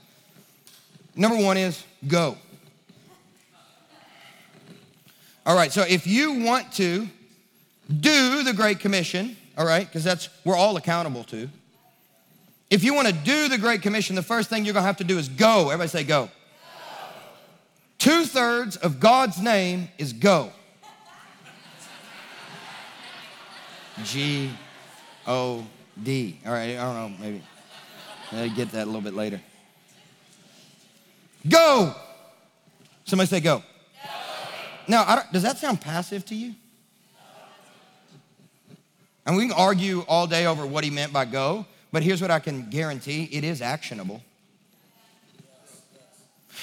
[1.16, 2.40] Number one is go.
[5.46, 7.08] All right, so if you want to
[7.88, 11.50] do the Great Commission, all right, because that's we're all accountable to.
[12.70, 15.04] If you want to do the Great Commission, the first thing you're to have to
[15.04, 15.70] do is go.
[15.70, 16.26] Everybody say go.
[16.26, 16.32] go.
[18.00, 20.52] Two thirds of God's name is go.
[24.04, 24.52] G
[25.28, 25.66] O
[26.02, 26.40] D.
[26.46, 27.42] All right, I don't know, maybe.
[28.32, 29.40] I'll get that a little bit later.
[31.48, 31.94] Go.
[33.06, 33.60] Somebody say go.
[33.60, 33.64] go.
[34.88, 36.56] Now, does that sound passive to you?
[39.26, 42.32] And we can argue all day over what he meant by go, but here's what
[42.32, 44.22] I can guarantee it is actionable.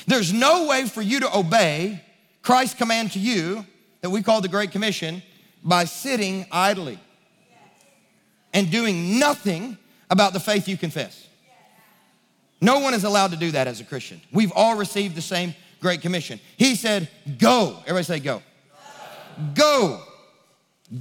[0.07, 2.03] There's no way for you to obey
[2.43, 3.67] Christ's command to you
[4.01, 5.23] that we call the Great Commission
[5.63, 6.99] by sitting idly
[8.53, 9.79] and doing nothing
[10.11, 11.29] about the faith you confess.
[12.61, 14.21] No one is allowed to do that as a Christian.
[14.33, 16.39] We've all received the same Great Commission.
[16.57, 17.77] He said, Go.
[17.83, 18.43] Everybody say, Go.
[19.55, 20.01] Go.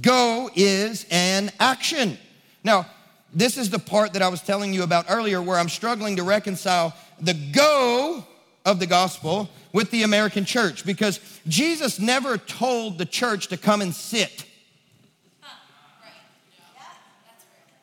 [0.00, 1.21] Go is an
[1.60, 2.18] action.
[2.64, 2.86] Now,
[3.34, 6.22] this is the part that I was telling you about earlier where I'm struggling to
[6.22, 8.24] reconcile the go
[8.64, 11.18] of the gospel with the American church because
[11.48, 14.44] Jesus never told the church to come and sit.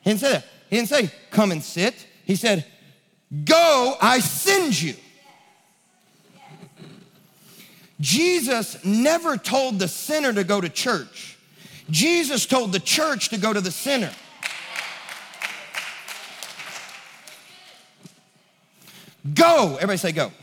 [0.02, 0.46] He didn't say that.
[0.70, 2.06] He didn't say, come and sit.
[2.26, 2.66] He said,
[3.44, 4.96] go, I send you.
[8.00, 11.38] Jesus never told the sinner to go to church.
[11.90, 14.12] Jesus told the church to go to the sinner.
[19.34, 19.76] Go.
[19.76, 20.28] Everybody say go.
[20.28, 20.34] go.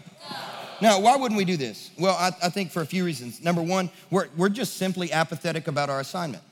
[0.80, 1.90] Now, why wouldn't we do this?
[1.98, 3.42] Well, I, I, think for a few reasons.
[3.42, 6.42] Number one, we're, we're just simply apathetic about our assignment.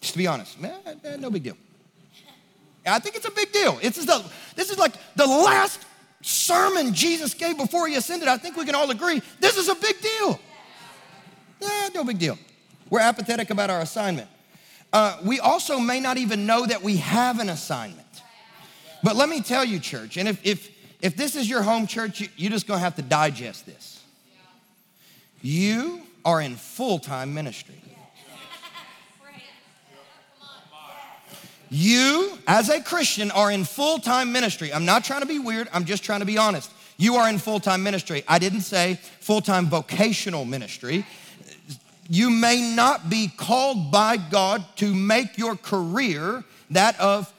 [0.00, 0.78] Just to be honest, man,
[1.18, 1.56] no big deal.
[2.86, 3.78] I think it's a big deal.
[3.82, 5.84] It's the, this is like the last
[6.22, 8.28] sermon Jesus gave before he ascended.
[8.28, 10.40] I think we can all agree this is a big deal.
[11.60, 12.38] Yeah, no big deal.
[12.90, 14.28] We're apathetic about our assignment.
[14.92, 18.06] Uh, we also may not even know that we have an assignment.
[19.02, 20.70] But let me tell you, church, and if, if,
[21.02, 24.02] if this is your home church, you, you're just gonna have to digest this.
[25.42, 27.74] You are in full time ministry.
[31.68, 34.72] You, as a Christian, are in full time ministry.
[34.72, 36.70] I'm not trying to be weird, I'm just trying to be honest.
[36.96, 38.24] You are in full time ministry.
[38.26, 41.04] I didn't say full time vocational ministry
[42.08, 47.32] you may not be called by God to make your career that of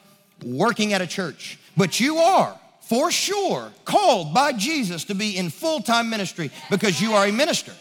[0.43, 5.49] working at a church, but you are for sure called by Jesus to be in
[5.49, 7.73] full time ministry because you are a minister.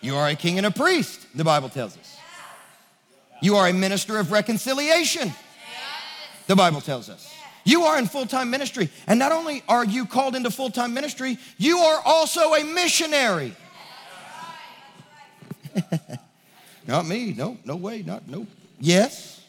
[0.00, 2.16] You are a king and a priest, the Bible tells us.
[3.42, 5.32] You are a minister of reconciliation,
[6.46, 7.30] the Bible tells us.
[7.64, 8.90] You are in full time ministry.
[9.06, 13.54] And not only are you called into full time ministry, you are also a missionary.
[16.90, 17.32] Not me.
[17.32, 18.02] No, no way.
[18.02, 18.48] Not, nope.
[18.80, 19.40] Yes.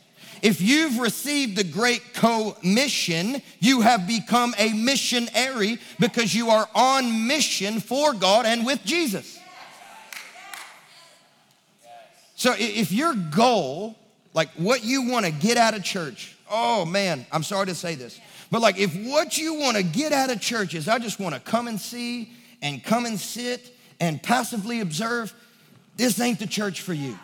[0.44, 7.28] If you've received the Great Commission, you have become a missionary because you are on
[7.28, 9.40] mission for God and with Jesus.
[12.36, 13.96] So if your goal,
[14.34, 17.96] like what you want to get out of church, oh man, I'm sorry to say
[17.96, 18.20] this,
[18.52, 21.34] but like if what you want to get out of church is I just want
[21.36, 25.34] to come and see and come and sit and passively observe,
[25.98, 27.18] this ain't the church for you.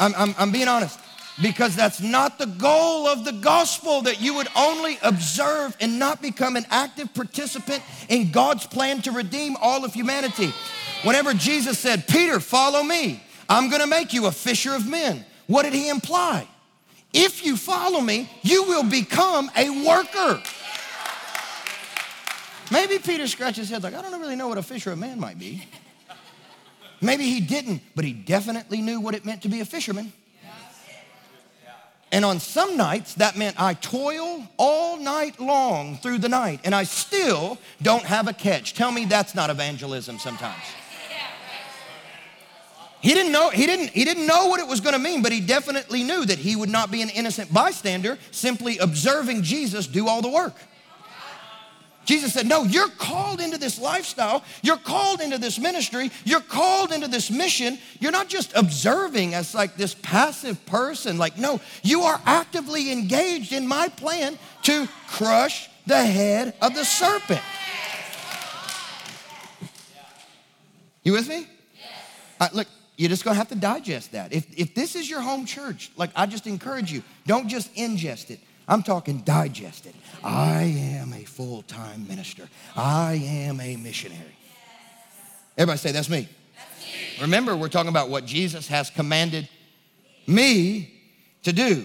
[0.00, 0.98] I'm, I'm, I'm being honest
[1.42, 6.20] because that's not the goal of the gospel that you would only observe and not
[6.20, 10.52] become an active participant in God's plan to redeem all of humanity.
[11.02, 15.24] Whenever Jesus said, Peter, follow me, I'm gonna make you a fisher of men.
[15.46, 16.46] What did he imply?
[17.12, 20.42] If you follow me, you will become a worker.
[22.70, 25.18] Maybe Peter scratches his head like, I don't really know what a fisher of man
[25.18, 25.66] might be.
[27.00, 30.12] Maybe he didn't, but he definitely knew what it meant to be a fisherman.
[32.12, 36.74] And on some nights, that meant I toil all night long through the night and
[36.74, 38.74] I still don't have a catch.
[38.74, 40.62] Tell me that's not evangelism sometimes.
[43.00, 45.32] He didn't know, he didn't, he didn't know what it was going to mean, but
[45.32, 50.06] he definitely knew that he would not be an innocent bystander simply observing Jesus do
[50.06, 50.54] all the work.
[52.10, 54.42] Jesus said, No, you're called into this lifestyle.
[54.62, 56.10] You're called into this ministry.
[56.24, 57.78] You're called into this mission.
[58.00, 61.18] You're not just observing as like this passive person.
[61.18, 66.84] Like, no, you are actively engaged in my plan to crush the head of the
[66.84, 67.42] serpent.
[71.04, 71.46] You with me?
[72.40, 74.32] Uh, look, you're just gonna have to digest that.
[74.32, 78.30] If, if this is your home church, like I just encourage you, don't just ingest
[78.30, 78.40] it.
[78.70, 79.96] I'm talking digest it.
[80.22, 84.36] I am a full time minister, I am a missionary.
[85.58, 86.28] Everybody say, That's me.
[86.56, 87.22] That's me.
[87.22, 89.48] Remember, we're talking about what Jesus has commanded
[90.26, 90.94] me
[91.42, 91.84] to do.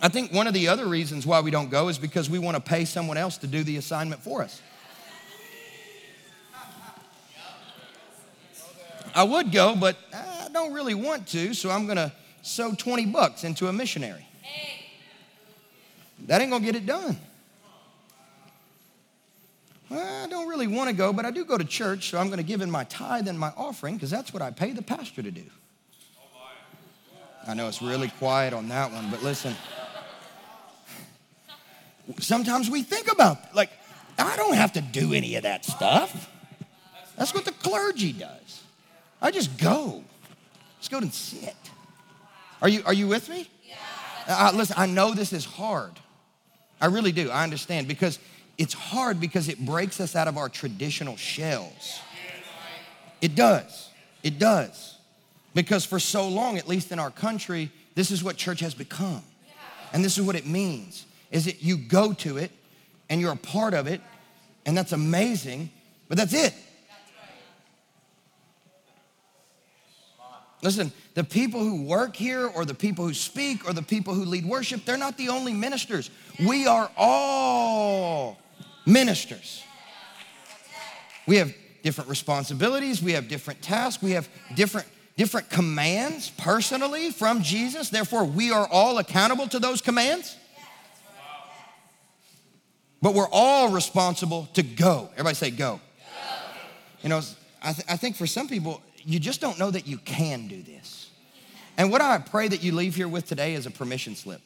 [0.00, 2.56] I think one of the other reasons why we don't go is because we want
[2.56, 4.62] to pay someone else to do the assignment for us.
[9.12, 12.12] I would go, but I don't really want to, so I'm going to
[12.42, 14.24] sow 20 bucks into a missionary.
[16.26, 17.18] That ain't going to get it done.
[19.88, 22.28] Well, I don't really want to go, but I do go to church, so I'm
[22.28, 24.82] going to give in my tithe and my offering because that's what I pay the
[24.82, 25.44] pastor to do.
[27.46, 29.54] I know it's really quiet on that one, but listen.
[32.20, 33.70] Sometimes we think about, like,
[34.18, 36.30] I don't have to do any of that stuff.
[37.16, 38.62] That's what the clergy does.
[39.20, 40.04] I just go.
[40.78, 41.56] Just go and sit.
[42.62, 43.48] Are you, are you with me?
[44.28, 45.92] Uh, listen, I know this is hard.
[46.80, 47.30] I really do.
[47.30, 48.18] I understand because
[48.58, 52.00] it's hard because it breaks us out of our traditional shells.
[53.20, 53.90] It does.
[54.22, 54.96] It does.
[55.54, 59.22] Because for so long, at least in our country, this is what church has become.
[59.92, 62.50] And this is what it means is that you go to it
[63.08, 64.00] and you're a part of it
[64.66, 65.70] and that's amazing,
[66.08, 66.54] but that's it.
[70.62, 74.24] Listen, the people who work here, or the people who speak, or the people who
[74.24, 76.10] lead worship, they're not the only ministers.
[76.38, 78.38] We are all
[78.86, 79.62] ministers.
[81.26, 84.86] We have different responsibilities, we have different tasks, we have different
[85.16, 87.90] different commands personally from Jesus.
[87.90, 90.34] Therefore, we are all accountable to those commands.
[93.02, 95.10] But we're all responsible to go.
[95.12, 95.76] Everybody say go.
[95.76, 95.80] go.
[97.02, 97.20] You know,
[97.62, 100.62] I, th- I think for some people, you just don't know that you can do
[100.62, 101.10] this.
[101.76, 104.40] And what I pray that you leave here with today is a permission slip.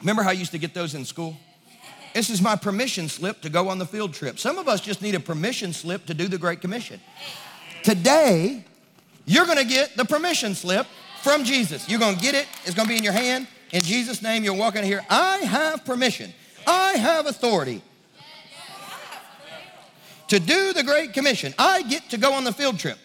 [0.00, 1.36] Remember how I used to get those in school?
[2.14, 4.38] This is my permission slip to go on the field trip.
[4.38, 7.00] Some of us just need a permission slip to do the Great Commission.
[7.82, 8.64] Today,
[9.24, 10.86] you're gonna get the permission slip
[11.22, 11.88] from Jesus.
[11.88, 13.46] You're gonna get it, it's gonna be in your hand.
[13.72, 15.04] In Jesus' name, you're walking here.
[15.10, 16.32] I have permission,
[16.66, 17.82] I have authority
[20.28, 21.54] to do the Great Commission.
[21.58, 22.98] I get to go on the field trip.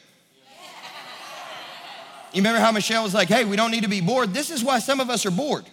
[2.34, 4.34] You remember how Michelle was like, hey, we don't need to be bored?
[4.34, 5.66] This is why some of us are bored.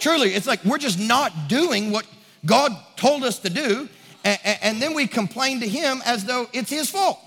[0.00, 2.06] Truly, it's like we're just not doing what
[2.44, 3.88] God told us to do,
[4.24, 7.18] and, and then we complain to Him as though it's His fault.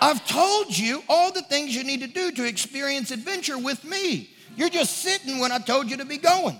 [0.00, 4.30] I've told you all the things you need to do to experience adventure with me.
[4.56, 6.58] You're just sitting when I told you to be going.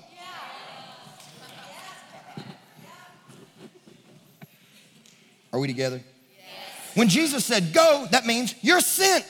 [5.58, 6.00] Are we together?
[6.36, 6.96] Yes.
[6.96, 9.26] When Jesus said go, that means you're sent.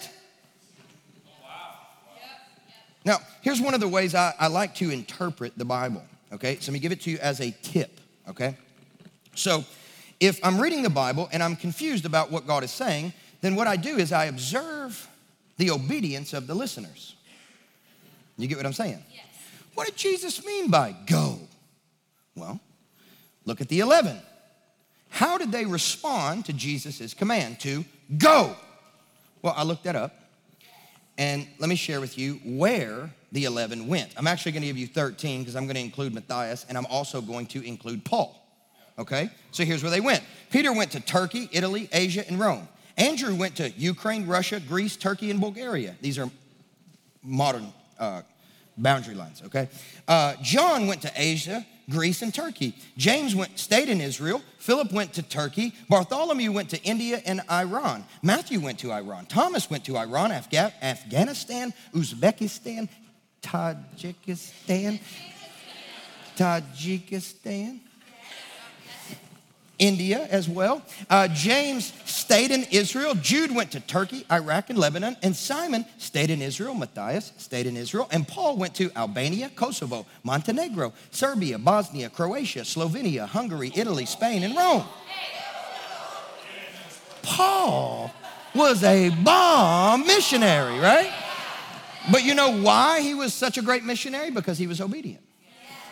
[1.43, 1.49] Wow.
[3.03, 6.03] Now, here's one of the ways I, I like to interpret the Bible,
[6.35, 6.57] okay?
[6.57, 7.99] So let me give it to you as a tip,
[8.29, 8.59] okay?
[9.35, 9.64] So
[10.20, 13.66] if I'm reading the Bible and I'm confused about what God is saying, then what
[13.66, 15.09] I do is I observe
[15.57, 17.16] the obedience of the listeners.
[18.37, 19.03] You get what I'm saying?
[19.11, 19.24] Yes.
[19.72, 21.39] What did Jesus mean by go?
[22.37, 22.61] Well,
[23.47, 24.20] look at the 11.
[25.09, 27.85] How did they respond to Jesus' command to
[28.17, 28.57] go?
[29.43, 30.15] Well, I looked that up.
[31.17, 34.13] And let me share with you where the 11 went.
[34.17, 36.87] I'm actually going to give you 13 because I'm going to include Matthias and I'm
[36.87, 38.41] also going to include Paul.
[38.99, 39.31] Okay?
[39.51, 42.69] So here's where they went Peter went to Turkey, Italy, Asia, and Rome.
[42.97, 45.95] Andrew went to Ukraine, Russia, Greece, Turkey, and Bulgaria.
[46.01, 46.31] These are
[47.23, 48.23] modern uh,
[48.79, 49.68] boundary lines, okay?
[50.07, 52.74] Uh, John went to Asia, Greece, and Turkey.
[52.97, 54.43] James went, stayed in Israel.
[54.59, 55.74] Philip went to Turkey.
[55.89, 58.05] Bartholomew went to India and Iran.
[58.22, 59.26] Matthew went to Iran.
[59.26, 62.89] Thomas went to Iran, Afga- Afghanistan, Uzbekistan,
[63.43, 65.01] Tajikistan,
[66.37, 67.81] Tajikistan.
[69.79, 70.83] India as well.
[71.09, 73.14] Uh, James stayed in Israel.
[73.14, 75.16] Jude went to Turkey, Iraq, and Lebanon.
[75.22, 76.74] And Simon stayed in Israel.
[76.74, 78.09] Matthias stayed in Israel.
[78.11, 84.57] And Paul went to Albania, Kosovo, Montenegro, Serbia, Bosnia, Croatia, Slovenia, Hungary, Italy, Spain, and
[84.57, 84.85] Rome.
[87.22, 88.12] Paul
[88.55, 91.12] was a bomb missionary, right?
[92.11, 94.31] But you know why he was such a great missionary?
[94.31, 95.22] Because he was obedient.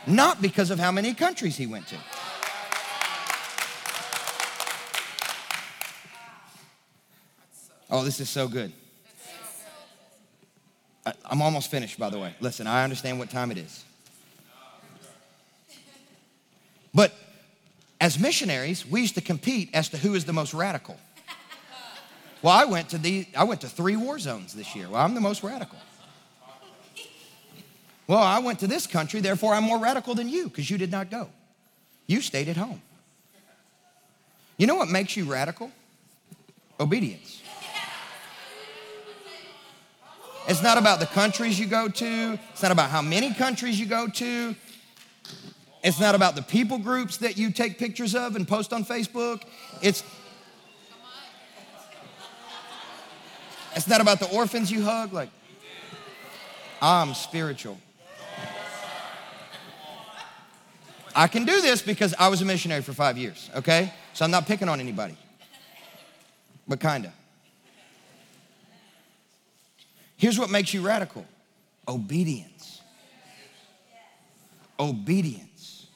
[0.07, 1.97] not because of how many countries he went to.
[7.91, 8.72] Oh, this is so good.
[11.24, 12.34] I'm almost finished, by the way.
[12.41, 13.84] Listen, I understand what time it is.
[16.93, 17.12] But
[18.01, 20.97] as missionaries, we used to compete as to who is the most radical.
[22.43, 24.89] Well, I went to the I went to three war zones this year.
[24.89, 25.78] Well, I'm the most radical.
[28.07, 30.91] Well, I went to this country, therefore I'm more radical than you because you did
[30.91, 31.28] not go.
[32.07, 32.80] You stayed at home.
[34.59, 35.70] You know what makes you radical?
[36.78, 37.43] Obedience.
[40.49, 42.38] It's not about the countries you go to.
[42.53, 44.55] It's not about how many countries you go to.
[45.82, 49.42] It's not about the people groups that you take pictures of and post on Facebook.
[49.82, 50.03] It's
[53.76, 55.28] It's not about the orphans you hug like
[56.80, 57.78] I'm spiritual.
[61.14, 63.92] I can do this because I was a missionary for 5 years, okay?
[64.14, 65.16] So I'm not picking on anybody.
[66.66, 67.12] But kinda.
[70.17, 71.25] Here's what makes you radical
[71.89, 72.81] obedience.
[74.79, 75.87] Obedience.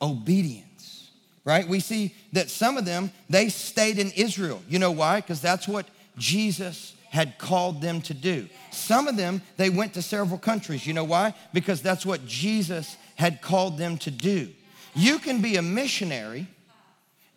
[0.00, 1.10] Obedience.
[1.44, 1.66] Right?
[1.66, 4.62] We see that some of them, they stayed in Israel.
[4.68, 5.20] You know why?
[5.20, 5.86] Because that's what
[6.18, 8.48] Jesus had called them to do.
[8.70, 10.86] Some of them, they went to several countries.
[10.86, 11.34] You know why?
[11.52, 14.50] Because that's what Jesus had called them to do.
[14.94, 16.46] You can be a missionary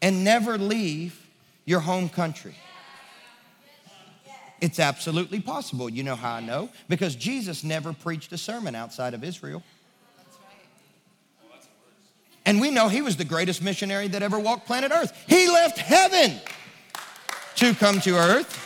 [0.02, 1.20] and never leave
[1.66, 2.56] your home country.
[4.64, 5.89] It's absolutely possible.
[5.89, 6.70] You know how I know?
[6.88, 9.61] Because Jesus never preached a sermon outside of Israel.
[12.45, 15.22] And we know he was the greatest missionary that ever walked planet Earth.
[15.28, 16.39] He left heaven
[17.55, 18.57] to come to earth.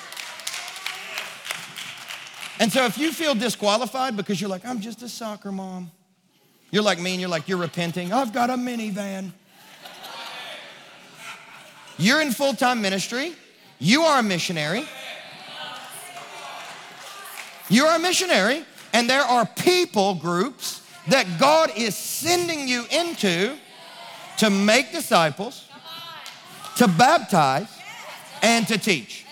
[2.59, 5.89] And so if you feel disqualified because you're like, I'm just a soccer mom,
[6.69, 9.31] you're like me and you're like, you're repenting, I've got a minivan.
[11.97, 13.33] You're in full time ministry,
[13.79, 14.85] you are a missionary.
[17.69, 18.63] You are a missionary,
[18.93, 23.57] and there are people groups that God is sending you into
[24.37, 25.67] to make disciples,
[26.77, 27.69] to baptize,
[28.41, 29.25] and to teach.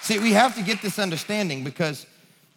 [0.00, 2.06] See, we have to get this understanding because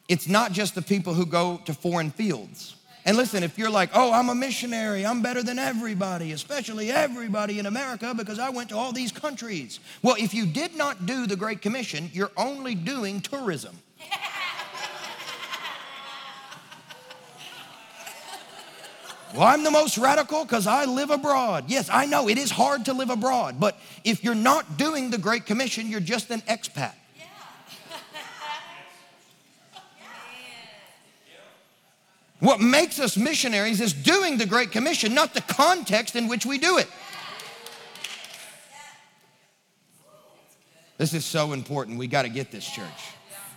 [0.08, 2.76] it's not just the people who go to foreign fields.
[3.06, 7.58] And listen, if you're like, oh, I'm a missionary, I'm better than everybody, especially everybody
[7.58, 9.80] in America because I went to all these countries.
[10.02, 13.78] Well, if you did not do the Great Commission, you're only doing tourism.
[19.34, 21.66] Well, I'm the most radical because I live abroad.
[21.68, 25.20] Yes, I know it is hard to live abroad, but if you're not doing the
[25.20, 26.94] Great Commission, you're just an expat.
[32.40, 36.58] What makes us missionaries is doing the Great Commission, not the context in which we
[36.58, 36.88] do it.
[40.98, 41.98] This is so important.
[41.98, 42.88] We got to get this, church.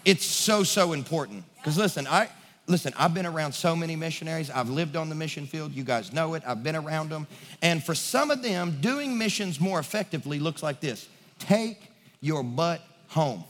[0.05, 1.45] It's so, so important.
[1.57, 2.28] Because listen, I
[2.66, 4.51] listen, I've been around so many missionaries.
[4.51, 5.72] I've lived on the mission field.
[5.72, 6.43] You guys know it.
[6.47, 7.26] I've been around them.
[7.61, 11.09] And for some of them, doing missions more effectively looks like this
[11.39, 11.80] take
[12.20, 13.45] your butt home.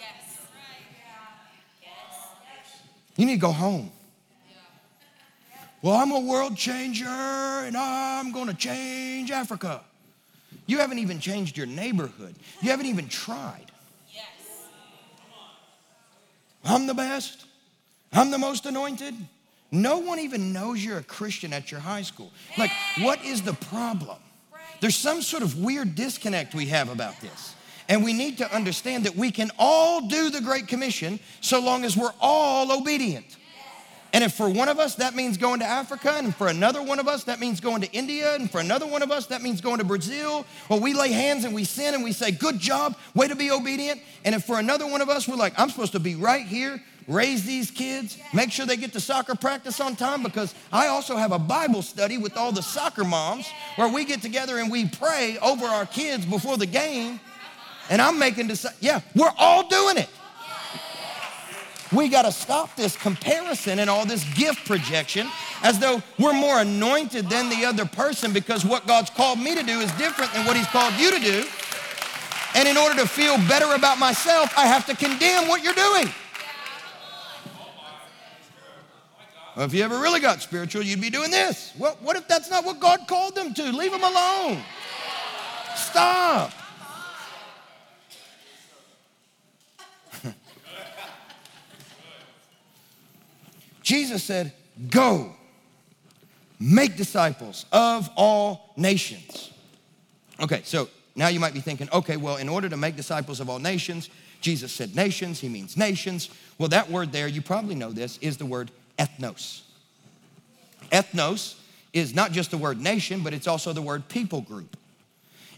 [0.00, 0.08] Yes.
[3.16, 3.90] You need to go home.
[5.82, 9.80] Well, I'm a world changer and I'm going to change Africa.
[10.66, 12.36] You haven't even changed your neighborhood.
[12.60, 13.66] You haven't even tried.
[14.12, 14.24] Yes.
[16.64, 17.46] I'm the best.
[18.12, 19.14] I'm the most anointed.
[19.72, 22.30] No one even knows you're a Christian at your high school.
[22.56, 22.70] Like,
[23.00, 24.18] what is the problem?
[24.80, 27.54] There's some sort of weird disconnect we have about this.
[27.88, 31.84] And we need to understand that we can all do the Great Commission so long
[31.84, 33.36] as we're all obedient.
[34.14, 36.98] And if for one of us that means going to Africa, and for another one
[36.98, 39.62] of us that means going to India, and for another one of us that means
[39.62, 42.96] going to Brazil, well, we lay hands and we sin and we say, Good job,
[43.14, 44.02] way to be obedient.
[44.24, 46.82] And if for another one of us we're like, I'm supposed to be right here,
[47.08, 51.16] raise these kids, make sure they get to soccer practice on time, because I also
[51.16, 54.88] have a Bible study with all the soccer moms where we get together and we
[54.88, 57.18] pray over our kids before the game.
[57.88, 60.08] And I'm making this, yeah, we're all doing it.
[61.92, 65.28] We got to stop this comparison and all this gift projection
[65.62, 69.62] as though we're more anointed than the other person because what God's called me to
[69.62, 71.44] do is different than what He's called you to do.
[72.54, 76.08] And in order to feel better about myself, I have to condemn what you're doing.
[79.56, 81.72] Well, if you ever really got spiritual, you'd be doing this.
[81.78, 83.64] Well, what if that's not what God called them to?
[83.64, 84.62] Leave them alone.
[85.76, 86.52] Stop.
[93.82, 94.52] Jesus said,
[94.90, 95.32] Go,
[96.58, 99.52] make disciples of all nations.
[100.40, 103.50] Okay, so now you might be thinking, okay, well, in order to make disciples of
[103.50, 104.08] all nations,
[104.40, 106.30] Jesus said nations, he means nations.
[106.58, 109.62] Well, that word there, you probably know this, is the word ethnos.
[110.90, 111.56] Ethnos
[111.92, 114.76] is not just the word nation, but it's also the word people group.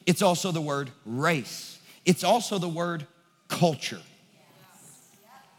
[0.07, 1.79] It's also the word race.
[2.05, 3.07] It's also the word
[3.49, 4.01] culture.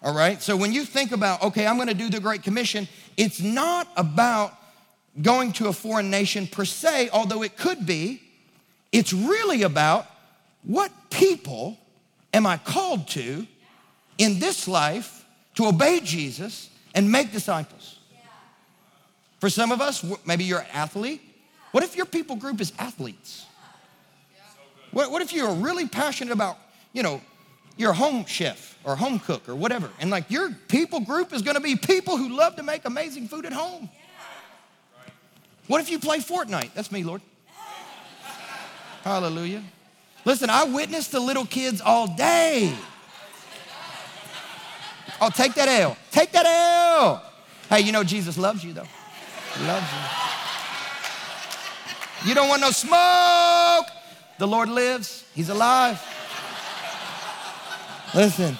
[0.05, 0.39] All right?
[0.39, 2.87] So when you think about, okay, I'm gonna do the Great Commission,
[3.17, 4.53] it's not about
[5.19, 8.21] going to a foreign nation per se, although it could be.
[8.91, 10.05] It's really about
[10.61, 11.77] what people
[12.33, 13.47] am I called to
[14.19, 15.25] in this life
[15.55, 17.97] to obey Jesus and make disciples.
[19.39, 21.21] For some of us, maybe you're an athlete.
[21.71, 23.45] What if your people group is athletes?
[24.91, 26.57] What, what if you're really passionate about,
[26.93, 27.21] you know,
[27.77, 31.59] you're home chef or home cook or whatever, and like your people group is gonna
[31.59, 33.89] be people who love to make amazing food at home?
[35.67, 36.73] What if you play Fortnite?
[36.73, 37.21] That's me, Lord.
[39.03, 39.63] Hallelujah.
[40.23, 42.73] Listen, I witnessed the little kids all day.
[45.21, 45.97] Oh, take that L.
[46.11, 47.23] Take that L.
[47.69, 48.87] Hey, you know Jesus loves you though.
[49.57, 49.99] He loves you.
[52.29, 53.85] You don't want no smoke.
[54.39, 55.23] The Lord lives.
[55.33, 56.01] He's alive.
[58.15, 58.57] Listen.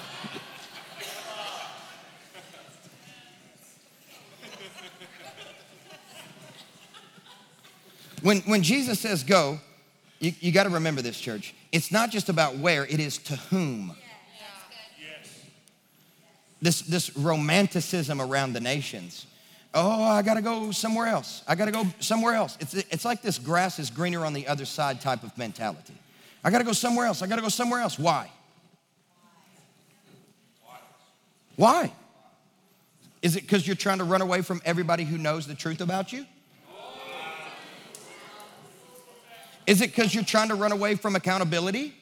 [8.20, 9.58] When, when Jesus says go,
[10.18, 11.54] you, you got to remember this, church.
[11.72, 13.96] It's not just about where, it is to whom.
[16.60, 19.26] This, this romanticism around the nations.
[19.72, 21.42] Oh, I got to go somewhere else.
[21.48, 22.58] I got to go somewhere else.
[22.60, 25.94] It's, it's like this grass is greener on the other side type of mentality.
[26.44, 27.22] I got to go somewhere else.
[27.22, 27.98] I got to go somewhere else.
[27.98, 28.30] Why?
[31.56, 31.92] Why?
[33.22, 36.12] Is it because you're trying to run away from everybody who knows the truth about
[36.12, 36.26] you?
[39.66, 41.92] Is it because you're trying to run away from accountability?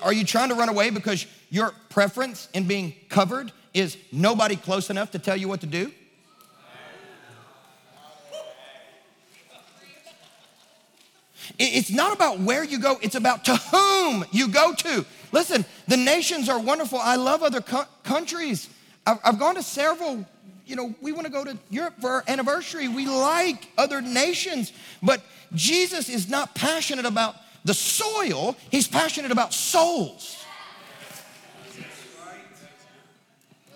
[0.00, 4.88] Are you trying to run away because your preference in being covered is nobody close
[4.88, 5.92] enough to tell you what to do?
[11.58, 15.04] It's not about where you go, it's about to whom you go to.
[15.34, 17.00] Listen, the nations are wonderful.
[17.00, 18.68] I love other co- countries.
[19.04, 20.24] I've, I've gone to several
[20.64, 22.88] you know, we want to go to Europe for our anniversary.
[22.88, 24.72] We like other nations,
[25.02, 25.20] but
[25.52, 30.42] Jesus is not passionate about the soil, he's passionate about souls.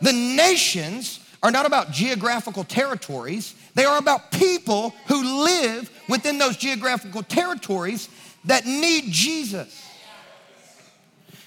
[0.01, 6.57] The nations are not about geographical territories, they are about people who live within those
[6.57, 8.09] geographical territories
[8.45, 9.88] that need Jesus.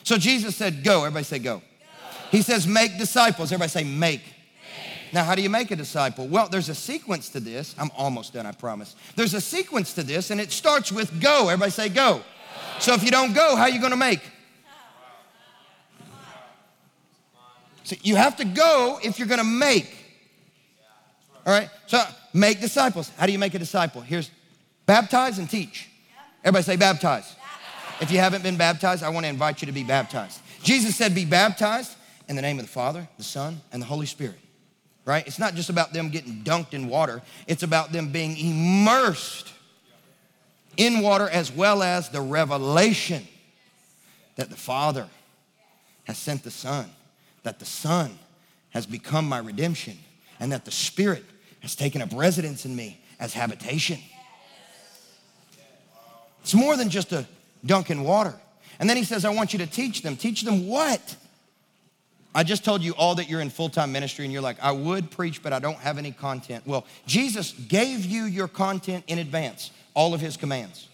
[0.03, 0.99] So Jesus said, Go.
[0.99, 1.57] Everybody say, Go.
[1.57, 1.63] go.
[2.31, 3.51] He says, Make disciples.
[3.51, 4.21] Everybody say, Make.
[5.13, 6.27] Now, how do you make a disciple?
[6.27, 7.75] Well, there's a sequence to this.
[7.77, 8.95] I'm almost done, I promise.
[9.15, 11.49] There's a sequence to this, and it starts with go.
[11.49, 12.17] Everybody say go.
[12.17, 12.23] go.
[12.79, 14.21] So if you don't go, how are you going to make?
[17.83, 19.93] So you have to go if you're going to make.
[21.45, 21.69] All right?
[21.87, 22.01] So
[22.33, 23.11] make disciples.
[23.17, 24.01] How do you make a disciple?
[24.01, 24.31] Here's
[24.85, 25.89] baptize and teach.
[26.43, 27.35] Everybody say baptize.
[28.01, 30.41] If you haven't been baptized, I want to invite you to be baptized.
[30.63, 31.95] Jesus said, Be baptized
[32.27, 34.37] in the name of the Father, the Son, and the Holy Spirit
[35.05, 35.25] right?
[35.25, 39.51] It's not just about them getting dunked in water, it's about them being immersed
[40.77, 43.27] in water as well as the revelation
[44.35, 45.07] that the Father
[46.05, 46.89] has sent the Son,
[47.43, 48.17] that the Son
[48.69, 49.97] has become my redemption,
[50.39, 51.25] and that the Spirit
[51.59, 53.99] has taken up residence in me as habitation.
[56.41, 57.25] It's more than just a
[57.65, 58.35] dunk in water.
[58.79, 60.15] And then he says, I want you to teach them.
[60.15, 61.15] Teach them what?
[62.33, 64.71] I just told you all that you're in full time ministry and you're like, I
[64.71, 66.65] would preach, but I don't have any content.
[66.65, 70.87] Well, Jesus gave you your content in advance, all of his commands.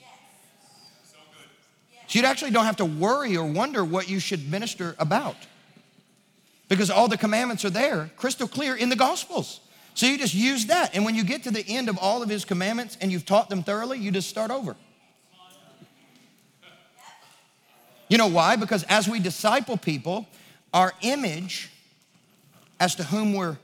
[2.07, 5.36] So you actually don't have to worry or wonder what you should minister about
[6.70, 9.59] because all the commandments are there, crystal clear in the Gospels.
[9.93, 10.95] So you just use that.
[10.95, 13.49] And when you get to the end of all of his commandments and you've taught
[13.49, 14.76] them thoroughly, you just start over.
[18.10, 18.55] You know why?
[18.55, 20.28] Because as we disciple people,
[20.74, 21.70] our image
[22.80, 23.58] as to whom we're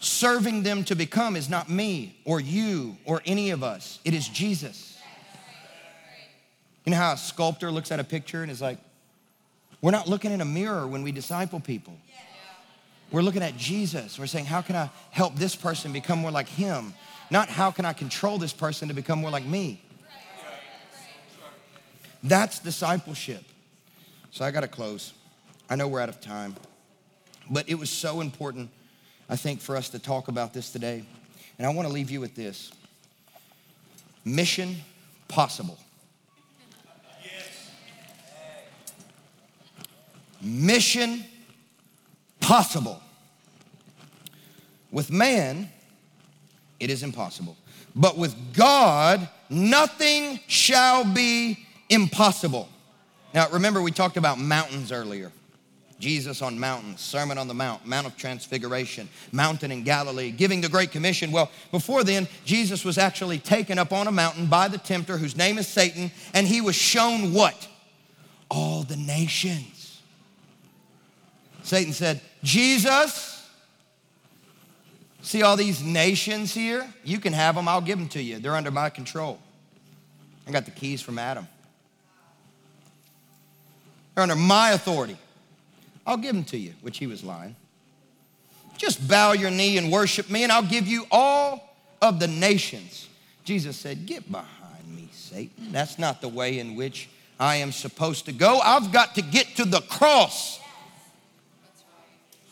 [0.00, 4.28] serving them to become is not me or you or any of us, it is
[4.28, 4.98] Jesus.
[6.84, 8.78] You know how a sculptor looks at a picture and is like,
[9.80, 11.94] we're not looking in a mirror when we disciple people.
[13.10, 14.18] We're looking at Jesus.
[14.18, 16.94] We're saying, how can I help this person become more like him?
[17.30, 19.83] Not how can I control this person to become more like me?
[22.24, 23.44] That's discipleship.
[24.30, 25.12] So I got to close.
[25.68, 26.56] I know we're out of time.
[27.50, 28.70] But it was so important,
[29.28, 31.04] I think, for us to talk about this today.
[31.58, 32.72] And I want to leave you with this
[34.24, 34.76] mission
[35.28, 35.78] possible.
[40.40, 41.24] Mission
[42.40, 43.00] possible.
[44.90, 45.68] With man,
[46.80, 47.56] it is impossible.
[47.94, 52.68] But with God, nothing shall be impossible.
[53.32, 55.32] Now, remember, we talked about mountains earlier.
[55.98, 60.68] Jesus on mountains, Sermon on the Mount, Mount of Transfiguration, mountain in Galilee, giving the
[60.68, 61.32] Great Commission.
[61.32, 65.36] Well, before then, Jesus was actually taken up on a mountain by the tempter whose
[65.36, 67.68] name is Satan, and he was shown what?
[68.50, 70.02] All the nations.
[71.62, 73.48] Satan said, Jesus,
[75.22, 76.86] see all these nations here?
[77.02, 78.38] You can have them, I'll give them to you.
[78.40, 79.38] They're under my control.
[80.46, 81.48] I got the keys from Adam.
[84.14, 85.16] They're under my authority.
[86.06, 87.56] I'll give them to you, which he was lying.
[88.76, 93.08] Just bow your knee and worship me, and I'll give you all of the nations.
[93.44, 95.72] Jesus said, Get behind me, Satan.
[95.72, 97.08] That's not the way in which
[97.38, 98.60] I am supposed to go.
[98.60, 100.60] I've got to get to the cross.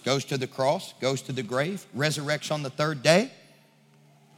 [0.04, 3.30] Goes to the cross, goes to the grave, resurrects on the third day,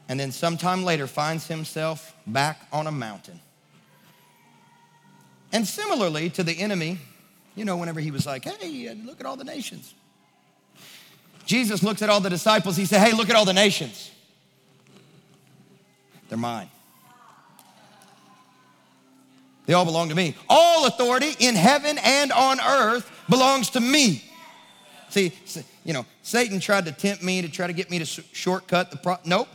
[0.08, 3.40] and then sometime later finds himself back on a mountain.
[5.52, 6.98] And similarly to the enemy,
[7.54, 9.94] you know, whenever he was like, hey, look at all the nations.
[11.46, 12.76] Jesus looks at all the disciples.
[12.76, 14.10] He said, hey, look at all the nations.
[16.28, 16.68] They're mine.
[19.66, 20.34] They all belong to me.
[20.48, 24.24] All authority in heaven and on earth belongs to me.
[25.08, 25.32] See,
[25.84, 28.96] you know, Satan tried to tempt me to try to get me to shortcut the
[28.96, 29.16] pro.
[29.24, 29.48] Nope.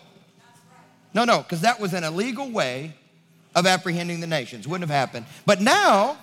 [1.14, 2.94] No, no, because that was an illegal way
[3.56, 4.68] of apprehending the nations.
[4.68, 5.26] Wouldn't have happened.
[5.46, 6.18] But now,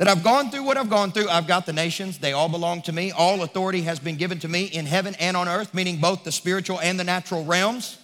[0.00, 1.28] that I've gone through what I've gone through.
[1.28, 3.12] I've got the nations, they all belong to me.
[3.12, 6.32] All authority has been given to me in heaven and on earth, meaning both the
[6.32, 7.98] spiritual and the natural realms.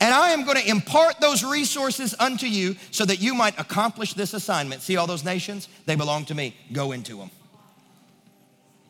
[0.00, 4.14] And I am going to impart those resources unto you so that you might accomplish
[4.14, 4.82] this assignment.
[4.82, 5.68] See all those nations?
[5.86, 6.56] They belong to me.
[6.72, 7.30] Go into them.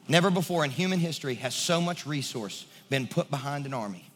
[0.08, 4.10] Never before in human history has so much resource been put behind an army.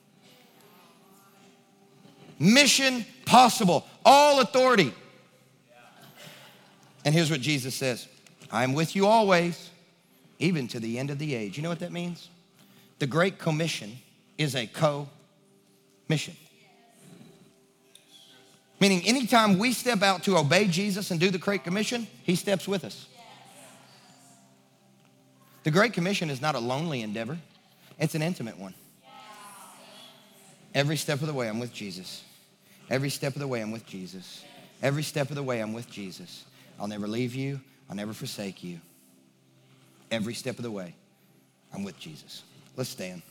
[2.39, 4.95] Mission possible, all authority.
[7.05, 8.09] And here's what Jesus says
[8.55, 9.69] I'm with you always,
[10.39, 11.57] even to the end of the age.
[11.57, 12.29] You know what that means?
[13.01, 13.99] The Great Commission
[14.39, 15.09] is a co
[16.09, 16.37] mission.
[18.79, 22.69] Meaning, anytime we step out to obey Jesus and do the Great Commission, He steps
[22.69, 23.07] with us.
[25.65, 27.37] The Great Commission is not a lonely endeavor,
[27.99, 28.75] it's an intimate one.
[30.77, 32.23] Every step of the way, I'm with Jesus.
[32.89, 34.45] Every step of the way, I'm with Jesus.
[34.81, 36.45] Every step of the way, I'm with Jesus.
[36.79, 37.61] I'll never leave you.
[37.89, 38.81] I'll never forsake you.
[40.11, 40.95] Every step of the way,
[41.73, 42.43] I'm with Jesus.
[42.77, 43.23] Let's stand.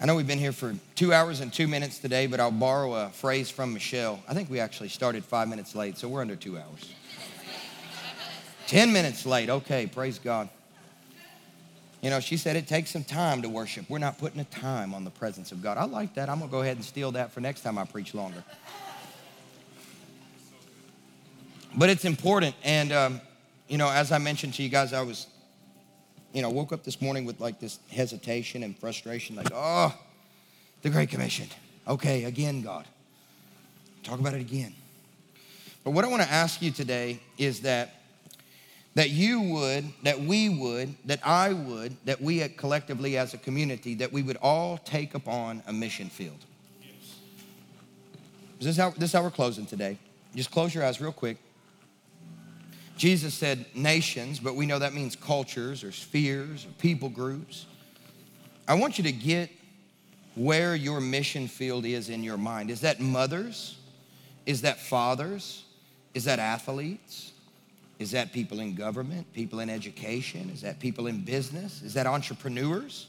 [0.00, 2.94] I know we've been here for two hours and two minutes today, but I'll borrow
[2.94, 4.20] a phrase from Michelle.
[4.28, 6.92] I think we actually started five minutes late, so we're under two hours.
[8.66, 10.48] Ten minutes late, okay, praise God.
[12.02, 13.88] You know, she said it takes some time to worship.
[13.88, 15.78] We're not putting a time on the presence of God.
[15.78, 16.28] I like that.
[16.28, 18.44] I'm going to go ahead and steal that for next time I preach longer.
[21.76, 22.54] But it's important.
[22.62, 23.20] And, um,
[23.68, 25.26] you know, as I mentioned to you guys, I was,
[26.32, 29.96] you know, woke up this morning with like this hesitation and frustration, like, oh,
[30.82, 31.48] the Great Commission.
[31.88, 32.86] Okay, again, God.
[34.02, 34.74] Talk about it again.
[35.82, 37.94] But what I want to ask you today is that
[38.94, 43.94] that you would, that we would, that I would, that we collectively as a community,
[43.96, 46.38] that we would all take upon a mission field.
[46.80, 47.16] Yes.
[48.60, 49.98] This, is how, this is how we're closing today.
[50.34, 51.38] Just close your eyes real quick.
[52.96, 57.66] Jesus said nations, but we know that means cultures or spheres or people groups.
[58.68, 59.50] I want you to get
[60.36, 62.70] where your mission field is in your mind.
[62.70, 63.78] Is that mothers?
[64.46, 65.64] Is that fathers?
[66.14, 67.32] Is that athletes?
[67.98, 70.50] Is that people in government, people in education?
[70.50, 71.82] Is that people in business?
[71.82, 73.08] Is that entrepreneurs?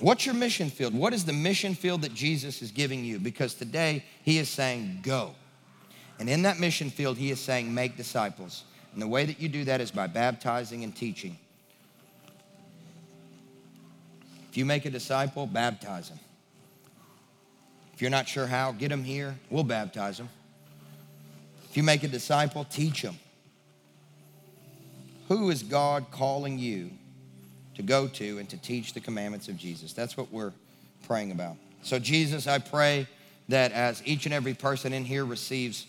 [0.00, 0.94] What's your mission field?
[0.94, 3.18] What is the mission field that Jesus is giving you?
[3.18, 5.34] Because today he is saying, go.
[6.18, 8.64] And in that mission field, he is saying, make disciples.
[8.92, 11.38] And the way that you do that is by baptizing and teaching.
[14.50, 16.18] If you make a disciple, baptize him.
[17.94, 19.36] If you're not sure how, get him here.
[19.50, 20.28] We'll baptize him.
[21.70, 23.16] If you make a disciple, teach him.
[25.28, 26.90] Who is God calling you
[27.74, 29.92] to go to and to teach the commandments of Jesus?
[29.92, 30.52] That's what we're
[31.06, 31.56] praying about.
[31.82, 33.06] So, Jesus, I pray
[33.48, 35.86] that as each and every person in here receives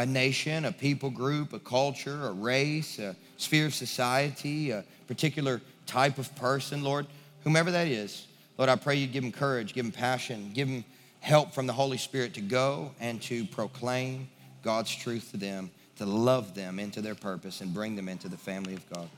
[0.00, 5.60] a nation, a people group, a culture, a race, a sphere of society, a particular
[5.86, 7.06] type of person, Lord,
[7.44, 8.26] whomever that is,
[8.56, 10.84] Lord, I pray you give them courage, give them passion, give them
[11.20, 14.28] help from the Holy Spirit to go and to proclaim
[14.62, 18.36] God's truth to them, to love them into their purpose and bring them into the
[18.36, 19.08] family of God.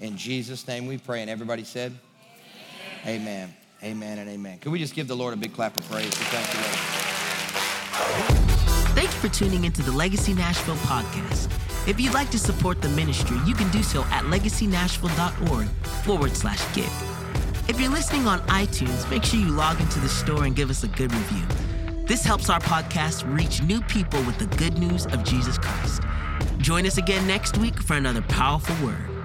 [0.00, 1.20] In Jesus' name we pray.
[1.22, 1.96] And everybody said,
[3.04, 3.54] Amen.
[3.82, 4.58] Amen, amen and amen.
[4.58, 6.10] Could we just give the Lord a big clap of praise?
[6.10, 6.60] Thank you,
[8.24, 8.35] Lord.
[9.26, 11.50] For tuning into the Legacy Nashville podcast.
[11.88, 15.66] If you'd like to support the ministry, you can do so at legacynashville.org
[16.04, 16.92] forward slash give.
[17.68, 20.84] If you're listening on iTunes, make sure you log into the store and give us
[20.84, 21.42] a good review.
[22.06, 26.02] This helps our podcast reach new people with the good news of Jesus Christ.
[26.58, 29.15] Join us again next week for another powerful word.